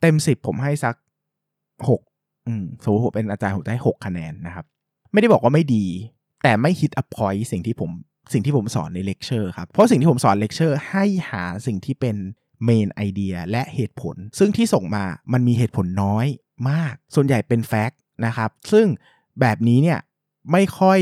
[0.00, 0.94] เต็มสิบผมให้สัก
[1.88, 2.00] หก
[2.82, 4.64] สมมติผมเป็นอาจารย์ผมได้หกคะแนนนะครับ
[5.12, 5.86] ไม่ได้บอกว่าไม่ดี
[6.42, 7.90] แต่ไม่ hit up point สิ่งที่ผม
[8.32, 12.16] สิ่งที่ผมสอนในเลคเชอร์ครับ เพราะสิ่งที่ผมสอนเลคเชอร์ให้หาสิ่งที่เป็น
[12.64, 16.26] main idea และเหตุผล ซึ่งที่ส่งมามันมีเหตุผลน้อย
[16.70, 18.86] มาก ส่วนใหญ่เป็น fact นะครับ ซึ่ง
[19.40, 19.98] แบบนี้เนี่ย
[20.52, 21.00] ไม่ค่อย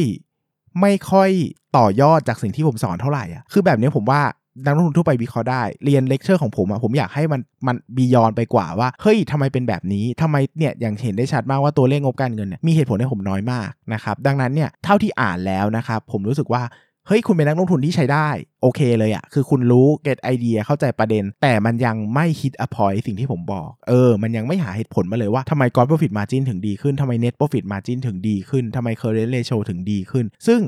[0.80, 1.30] ไม่ค่อย
[1.76, 4.22] ต่อยอดจากสิ่งที่ผมสอนเท่าไหร่อะคือแบบนี้ผมว่า
[4.66, 16.64] นักลงทุนทั่วไปวิเคราะห์ได้ เรียนเลคเชอร์ของผมอะผมอยากให้มันมัน beyond ไปกว่าว่าเฮ้ยทำไมเป็นแบบนี้ทำไมเนี่ยอย่างเห็นได้ชัดมากว่าตัวเลขงบการเงินเนี่ยมีเหตุผลให้ผมน้อยมากนะครับดังนั้นเนี่ยเท่าที่อ่านแล้วนะครับผมรู้สึกว่า
[17.06, 18.28] เฮ้ยคุณเป็นนักลงทุนที่ใช้ได้
[18.62, 30.26] โอเคเลยอะคือคุณรู้เก็ตไอเดียเข้าใจประเด็น แต่มันยังไม่ฮิตอพอยสิ่งที่ผมบอก เออ มันยังไม่หาเหตุผลมาเลยว่าทำไม gross profit margin ถึงดีขึ้นทำไม net profit margin ถึงดีขึ้นทำไม current ratio ถึงดีขึ้น
[30.46, 30.60] ซึ่ง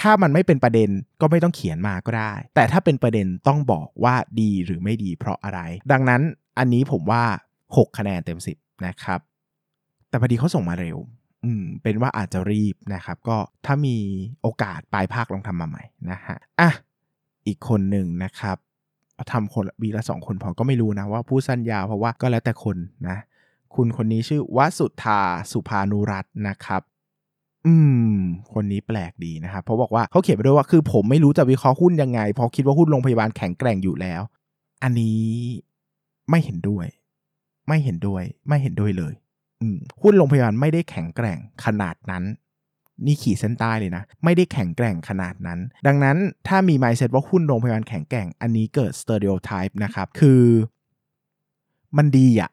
[0.00, 0.90] ถ้ามันไม่เป็นประเด็น
[1.20, 5.60] ก็ไม่ต้องเขียนมาก็ได้ แต่ถ้าเป็นประเด็นต้องบอกว่าดีหรือไม่ดีเพราะอะไร
[5.92, 6.22] ดังนั้น
[6.58, 7.22] อันนี้ผมว่า
[7.62, 9.20] 6 คะแนนเต็ม 10 นะครับ
[10.08, 10.98] แต่พอดีเขาส่งมาเร็ว
[11.44, 13.36] อืม เป็นว่าอาจจะรีบนะครับ ก็
[13.66, 13.96] ถ้ามี
[14.42, 16.70] โอกาสปลายภาคลองทำมาใหม่นะฮะ อะ
[17.46, 18.56] อีกคนหนึ่งนะครับ
[19.32, 22.76] ทำคนวีละสองคนพอก็ไม่รู้นะว่าผู้สั้นยาวเพราะว่าก็แล้วแต่คน
[23.08, 23.16] นะ
[23.74, 25.20] คุณคนนี้ชื่อวสุธา
[25.52, 26.82] สุภานุรัตน์นะครับ
[27.66, 27.74] อื
[28.12, 28.16] ม
[28.54, 34.22] คนนี้แปลกดีนะครับเพราะบอกว่าเขาเขียนไปด้วยว่าคือผมไม่รู้จะวิเคราะห์หุ้นยังไงเพราะคิดว่าหุ้นโรงพยาบาลแข็งแกร่งอยู่แล้ว
[34.82, 35.20] อันนี้
[36.30, 36.86] ไม่เห็นด้วย
[37.68, 39.14] ไม่เห็นด้วย ไม่เห็นด้วยเลย
[39.60, 42.24] อืมหุ้นโรงพยาบาลไม่ได้แข็งแกร่งขนาดนั้น
[43.06, 46.16] นี่ขีดเส้นใต้เลยนะ ไม่ได้แข็งแกร่งขนาดนั้น ดังนั้น
[46.48, 50.42] ถ้ามี mindset ว่าหุ้นโรงพยาบาลแข็งแกร่ง อันนี้เกิด stereotype นะครับ คือ
[51.96, 52.50] มันดีอะ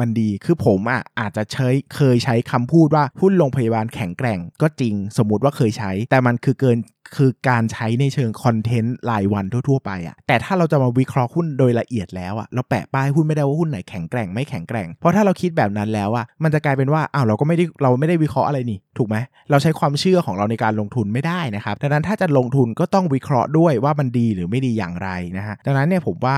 [0.00, 6.78] มันดี คือผมอะอาจจะใช้เคยใช้คำพูดว่าหุ้นโรงพยาบาลแข็งแกร่งก็จริง สมมุติว่าเคยใช้ แต่มันคือเกิน
[7.16, 19.16] คือการใช้ในเชิงคอนเทนต์รายวันทั่ว ๆ ไปอะแต่ถ้าเราจะมาวิเคราะห์หุ้นโดยละเอียดแล้วอะเราแปะป้ายหุ้นไม่ได้ว่าหุ้นไหนแข็งแกร่งไม่แข็งแกร่ง เพราะถ้าเราคิดแบบนั้นแล้วอะมันจะกลายเป็นว่าอ้าวเราก็ไม่ได้เราไม่ได้วิเคราะห์อะไรนี่ ถูกไหม
[19.50, 26.36] เราใช้ความเชื่อของเราในการลงทุนไม่ได้นะครับดังนั้นถ้าจะลงทุนก็ต้องวิเคราะห์ด้วยว่ามันดีหรือไม่ดีอย่างไรนะฮะดังนั้นเนี่ยผมว่า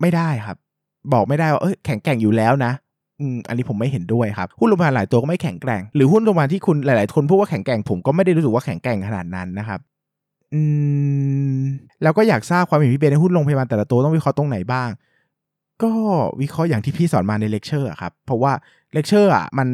[0.00, 0.56] ไม่ได้ครับ
[1.12, 2.72] บอกไม่ได้ว่าเอ้ยแข็งแกร่งอยู่แล้วนะ
[3.48, 9.80] อันนี้ผมไม่เห็นด้วยครับ หุ้นโรงพยาบาลหลายตัวก็ไม่แข็งแกร่ง หรือหุ้นโรงพยาบาลที่คุณหลาย ๆ คนพูดว่าแข็งแกร่งผมก็ไม่ได้รู้สึกว่าแข็งแกร่งขนาดนั้นนะครับ
[10.54, 10.60] อื
[11.56, 11.60] ม
[12.02, 14.88] แล้วก็อยากทราบความเห็นพี่เบนในหุ้นโรงพยาบาลแต่ละตัวต้องวิเคราะห์ตรงไหนบ้าง
[15.82, 15.92] ก็
[16.40, 18.52] วิเคราะห์อย่างที่พี่สอนมาในเลคเชอร์ครับ เพราะว่า
[18.94, 19.68] เลคเชอร์อะมัน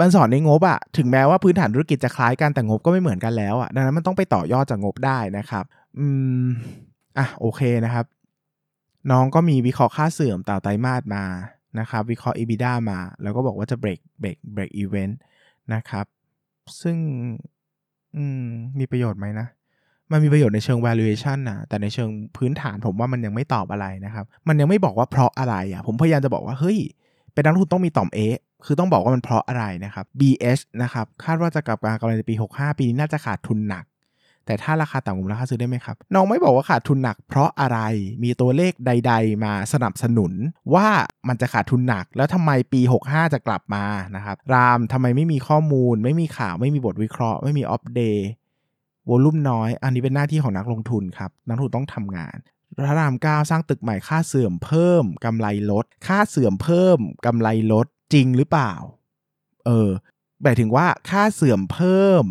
[0.00, 5.64] มันสอนในงบอะถึงแม้ว่าพื้นฐานธุรกิจจะคล้ายกันแต่งบก็ไม่เหมือนกันแล้วอะดังนั้นมันต้องไปต่อยอดจากงบได้นะครับ
[5.98, 6.06] อื
[6.42, 6.44] ม
[7.18, 8.04] อะโอเคนะครับ
[9.10, 11.24] น้องก็มีวิเคราะห์ค่าเสื่อมต่อไตรมาสมา
[11.80, 15.10] นะครับวิเคราะห์ EBITDA มา แล้วก็บอกว่าจะ break break break even
[15.74, 16.06] นะครับ
[16.80, 16.96] ซึ่ง
[18.44, 18.48] ม
[18.78, 19.46] มีประโยชน์ไหมนะ
[20.12, 26.78] มันมีประโยชน์ในเชิง valuation นะแต่ในเชิงพื้นฐานผมว่ามันยังไม่ตอบอะไรนะครับ มันยังไม่บอกว่าเพราะอะไรอะ ผมพยายามจะบอกว่า เฮ้ย
[27.32, 28.18] เป็นนักลงทุนต้องมีต่อม A
[28.66, 33.84] คือต้องบอกว่ามันเพราะอะไรนะครับ BS นะครับ คาดว่าจะกลับมากำไรในปี 65 ปีนี้น่าจะขาดทุนหนัก
[34.46, 37.78] แต่ถ้าราคาต่ำกว่าราคาซื้อได้ไหมครับ น้องไม่บอกว่าขาดทุนหนักเพราะอะไร
[38.22, 40.32] มีตัวเลขใด ๆ มาสนับสนุน
[40.74, 40.88] ว่า
[41.28, 43.84] มันจะขาดทุนหนัก แล้วทำไมปี 65 จะกลับมา
[44.16, 48.22] นะครับ รามทำไมไม่มีข้อมูล ไม่มีข่าวไม่มีบทวิเคราะห์ไม่มีอัปเดต
[49.08, 52.36] วอลุ่มน้อย อันนี้เป็นหน้าที่ของนักลงทุนครับ นักลงทุนต้องทำงาน
[52.76, 58.72] พระรามเก้าสร้างตึกใหม่ค่าเสื่อมเพิ่มกำไรลด ค่าเสื่อมเพิ่มกำไรลดจริงหรือเปล่า
[59.66, 59.90] เออ
[60.42, 62.24] หมายถึงว่าค่าเสื่อมเพิ่ม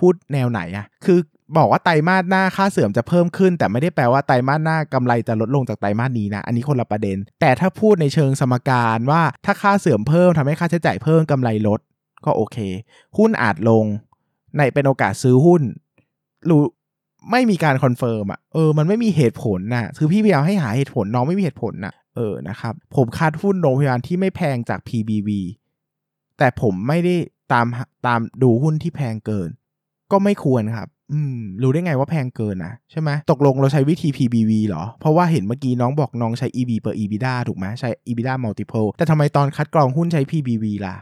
[0.00, 1.18] พูดแนวไหนอะคือ
[1.56, 11.80] บอกว่าไตรมาสหน้าค่าเสื่อมจะเพิ่มขึ้น แต่ไม่ได้แปลว่าไตรมาสหน้ากำไรจะลดลงจากไตรมาสนี้นะ อันนี้คนละประเด็น แต่ถ้าพูดในเชิงสมการว่าถ้าค่าเสื่อมเพิ่มทำให้ค่าใช้จ่ายเพิ่มกำไรลด
[12.24, 12.58] ก็โอเค
[13.18, 13.84] หุ้นอาจลง
[14.56, 15.62] ในเป็นโอกาสซื้อหุ้น
[16.48, 16.62] รู้
[17.30, 25.28] ไม่มีการ confirm อะเออมันไม่มีเหตุผลน่ะคือพี่พยายามให้หาเหตุผลน้องไม่มีเหตุผลน่ะเออนะครับผมคาดหุ้นโรงพยาบาลที่ไม่แพงจาก PBV
[26.38, 27.14] แต่ผมไม่ได้
[27.52, 27.66] ตาม
[28.06, 29.50] ตามดูหุ้นที่แพงเกิน
[30.12, 40.96] ก็ไม่ควรครับ อืม รู้ได้ไงว่าแพงเกินนะใช่ไหมตกลงเราใช้วิธี PBV เหรอ เพราะว่าเห็นเมื่อกี้น้องบอกน้องใช้ EV per EBITDA ถูกไหมใช้ EBITDA multiple แต่ทำไมตอนคัดกรองหุ้นใช้ PBV ล่ะ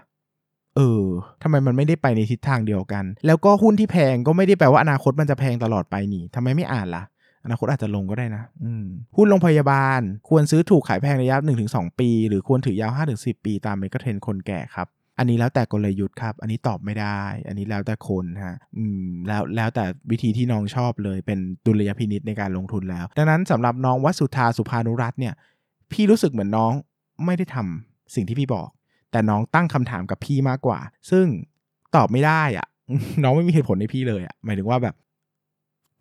[0.77, 1.05] เออ
[1.43, 7.03] ทำไมมันไม่ได้ไปในทิศทางเดียวกัน แล้วก็หุ้นที่แพงก็ไม่ได้แปลว่าอนาคตมันจะแพงตลอดไปนี่ทำไมไม่อ่านล่ะ
[7.45, 8.85] อนาคตอาจจะลงก็ได้นะ อืม
[9.17, 11.37] หุ้นโรงพยาบาล ควรซื้อถูกขายแพงระยะ
[11.69, 14.89] 1-2 ปี หรือควรถือยาว 5-10 ปีตามเมกะเทรนคนแก่ครับ
[15.19, 25.35] อันนี้แล้วแต่กลยุทธ์ครับ อันนี้ตอบไม่ได้ อันนี้แล้วแต่คนฮะอืมแล้วแล้วแต่วิธีที่น้องชอบเลยเป็นดุลยพินิษในการลงทุนแล้ว ดังนั้นสำหรับน้องวัสุธาสุภานุรัตน์เนี่ย
[25.93, 26.73] พี่รู้สึกเหมือนน้อง
[27.25, 28.69] ไม่ได้ทำสิ่งที่พี่บอก
[29.11, 30.79] แต่น้องตั้งคำถามกับพี่มากกว่า
[31.11, 31.27] ซึ่ง
[31.97, 32.67] ตอบไม่ได้อะ
[33.23, 34.95] น้องไม่มีเหตุผลในพี่เลยอะหมายถึงว่าแบบ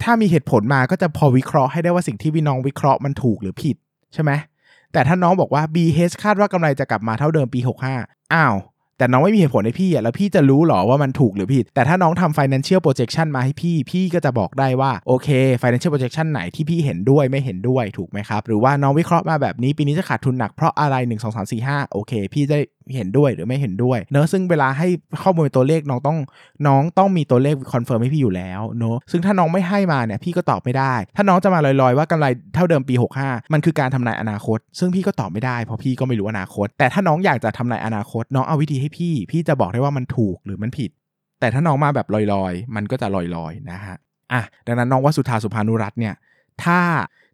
[0.04, 3.76] ถ้ามีเหตุผลมาก็จะพอวิเคราะห์ให้ได้ว่าสิ่งที่พี่น้องวิเคราะห์มันถูกหรือผิด
[4.14, 4.32] ใช่ไหม
[4.94, 7.60] แต่ถ้าน้องบอกว่า BH คาดว่ากำไรจะกลับมาเท่าเดิมปี
[7.98, 8.56] 65 อ้าว
[8.98, 15.28] แต่น้องไม่มีเหตุผลให้พี่อะแล้วพี่จะรู้หรอว่ามันถูกหรือผิด แต่ถ้าน้องทำ financial projection มาให้พี่ พี่ก็จะบอกได้ว่าโอเค
[15.62, 22.60] financial projection ไหนที่พี่เห็นด้วยไม่เห็นด้วยถูกไหมครับ หรือว่าน้องวิเคราะห์มาแบบนี้ปีนี้จะขาดทุนหนักเพราะอะไร 1 2 3 4 5โอเค พี่ได้
[22.96, 24.88] เห็นด้วยหรือไม่เห็นด้วยเนอะซึ่งเวลาให้
[25.24, 26.18] ข้อมูลตัวเลขน้องต้อง
[26.68, 32.26] น้องต้องมีตัวเลข confirm ให้พี่อยู่แล้วเนอะซึ่งถ้าน้องไม่ให้มาเนี่ยพี่ก็ตอบไม่ได้ ถ้าน้องจะมาลอยๆ ว่ากำไร
[32.56, 40.92] เท่าเดิมปี 65 มันคือการทำนายอนาคต ซึ่งพี่ก็ตอบไม่ได้เพราะพี่ก็ไม่รู้อนาคต แต่ถ้าน้องอยากจะทำนายอนาคต น้องเอาวิธีให้พี่ พี่จะบอกได้ว่ามันถูกหรือมันผิด
[41.40, 43.98] แต่ถ้าน้องมาแบบลอยๆ มันก็จะลอยๆนะฮะ
[44.34, 46.16] อะดังนั้นน้องวสุธาสุภานุรัตน์เนี่ย
[46.64, 46.80] ถ้า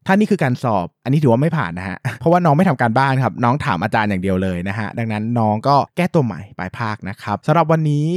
[0.07, 8.09] ถ้านี่คือการสอบ อันนี้ถือว่าไม่ผ่านนะฮะ เพราะว่าน้องไม่ทำการบ้านครับ น้องถามอาจารย์อย่างเดียวเลยนะฮะ ดังนั้นน้องก็แก้ตัวใหม่ปลายภาคนะครับสำหรับวันนี้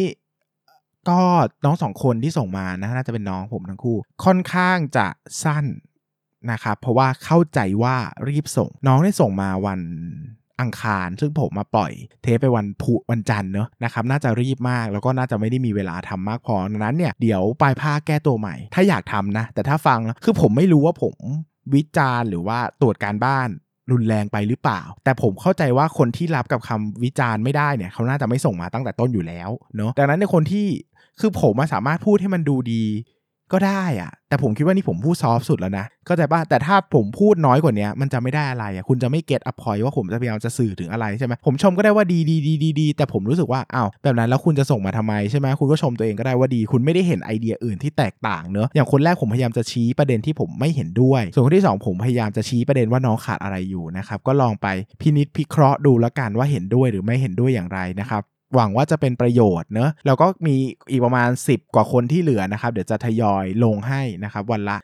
[1.09, 1.21] ก็
[1.65, 5.07] น้องสองคนที่ส่งมานะน่าจะเป็นน้องผมทั้งคู่ ค่อนข้างจะ
[5.45, 5.65] สั้น
[6.51, 7.97] นะครับเพราะว่าเข้าใจว่า
[8.29, 9.81] รีบส่ง น้องได้ส่งมาวัน
[10.61, 21.17] อังคาร ซึ่งผมมาปล่อยเทปไปวันพุธวันจันทร์เนอะนะครับน่าจะรีบมากแล้วก็น่าจะไม่ได้มีเวลาทำมากพอดังนั้นเนี่ยเดี๋ยวปลายภาคแก้ตัวใหม่ ถ้าอยากทำนะ แต่ถ้าฟังคือผมไม่รู้ว่าผม
[21.75, 23.49] วิจารณ์หรือว่าตรวจการบ้าน
[23.93, 30.67] รุนแรงไปหรือเปล่า แต่ผมเข้าใจว่าคนที่รับกับคำวิจารณ์ไม่ได้เนี่ย เขาน่าจะไม่ส่งมาตั้งแต่ต้นอยู่แล้วเนาะดังนั้นในคนที่
[31.21, 32.85] คือผมสามารถพูดให้มันดูดี
[33.53, 54.67] ก็ได้อะแต่ผมคิดว่านี่ผมพูด soft สุดแล้วนะก็แต่ว่าแต่ถ้าผมพูดน้อยกว่านี้มันจะไม่ได้อะไรอะคุณจะไม่ get up point ว่าผมจะพยายามจะสื่อถึงอะไรใช่ไหมผมชมก็ได้ว่าดีดีดีดีดีแต่ผมรู้สึกว่าอ้าวแบบนั้นแล้วคุณจะส่งมาทำไมใช่ไหมคุณก็ชมตัวเองก็ได้ว่าดี คุณไม่ได้เห็นไอเดียอื่นที่แตกต่างเนอะอย่างคนแรกผมพยายามจะชี้ประเด็นที่ผมไม่เห็นด้วย ส่วนคนที่ 2 ผมพยายามจะชี้ประเด็นว่าน้องขาดอะไรอยู่นะครับก็ลองไป
[55.01, 58.23] พินิษพิเคราะห์ดูแล้วกันว่าเห็นด้วยหรือไม่เห็นด้วยอย่างไรนะครับ
[58.55, 60.55] หวังว่าจะเป็นประโยชน์เนอะแล้วก็มี
[60.91, 64.79] อีกประมาณ 10 กว่าคนที่เหลือนะครับ เดี๋ยวจะทยอยลงให้นะครับ วันละ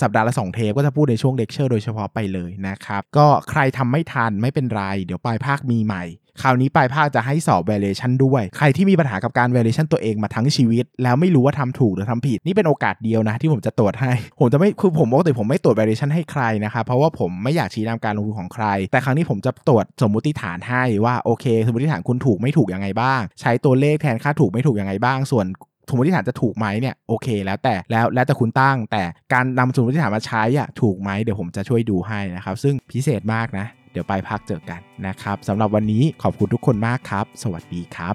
[0.00, 6.04] สัปดาห์ละ 2 เทปก็จะพูดในช่วงเลคเชอร์โดยเฉพาะไปเลยนะครับ ก็ใครทำไม่ทันไม่เป็นไร เดี๋ยวปลายภาคมีใหม่
[6.42, 25.46] คราวนี้ปลายภาคจะให้สอบ valuation ด้วย ใครที่มีปัญหากับการ valuation ตัวเองมาทั้งชีวิต แล้วไม่รู้ว่าทำถูกหรือทำผิด นี่เป็นโอกาสเดียวนะ ที่ผมจะตรวจให้ ผมจะไม่คือผมปกติผมไม่ตรวจ valuation ให้ใครนะครับเพราะว่าผมไม่อยากชี้นำการลงทุนของใคร แต่ครั้งนี้ผมจะตรวจสมมุติฐานให้ว่าโอเค สมมติฐานคุณถูกไม่ถูกยังไงบ้าง ใช้ตัวเลขแทนค่าถูกไม่ถูกยังไงบ้างส่วน
[25.88, 38.14] สมมติฐานจะถูกไหมเนี่ยโอเคแล้วแต่แล้วแล้วแต่คุณตั้ง แต่การนำสมมติฐานมาใช้อะถูกไหมเดี๋ยวผมจะช่วยดูให้นะครับซึ่งพิเศษมากนะ เดี๋ยวไปพักเจอกันนะครับสำหรับวันนี้ขอบคุณทุกคนมากครับ สวัสดีครับ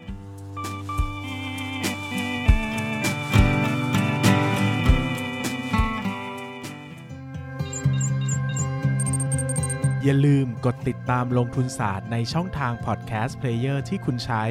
[10.04, 14.44] อย่าลืมกดติดตามลงทุนศาสตร์ในช่องทางพอดแคสต์เพลเยอร์ที่คุณใช้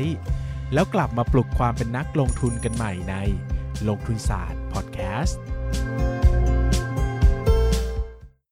[0.74, 3.14] แล้วกลับมาปลุกความเป็นนักลงทุนกันใหม่ใน
[3.88, 5.38] ลงทุนศาสตร์พอดแคสต์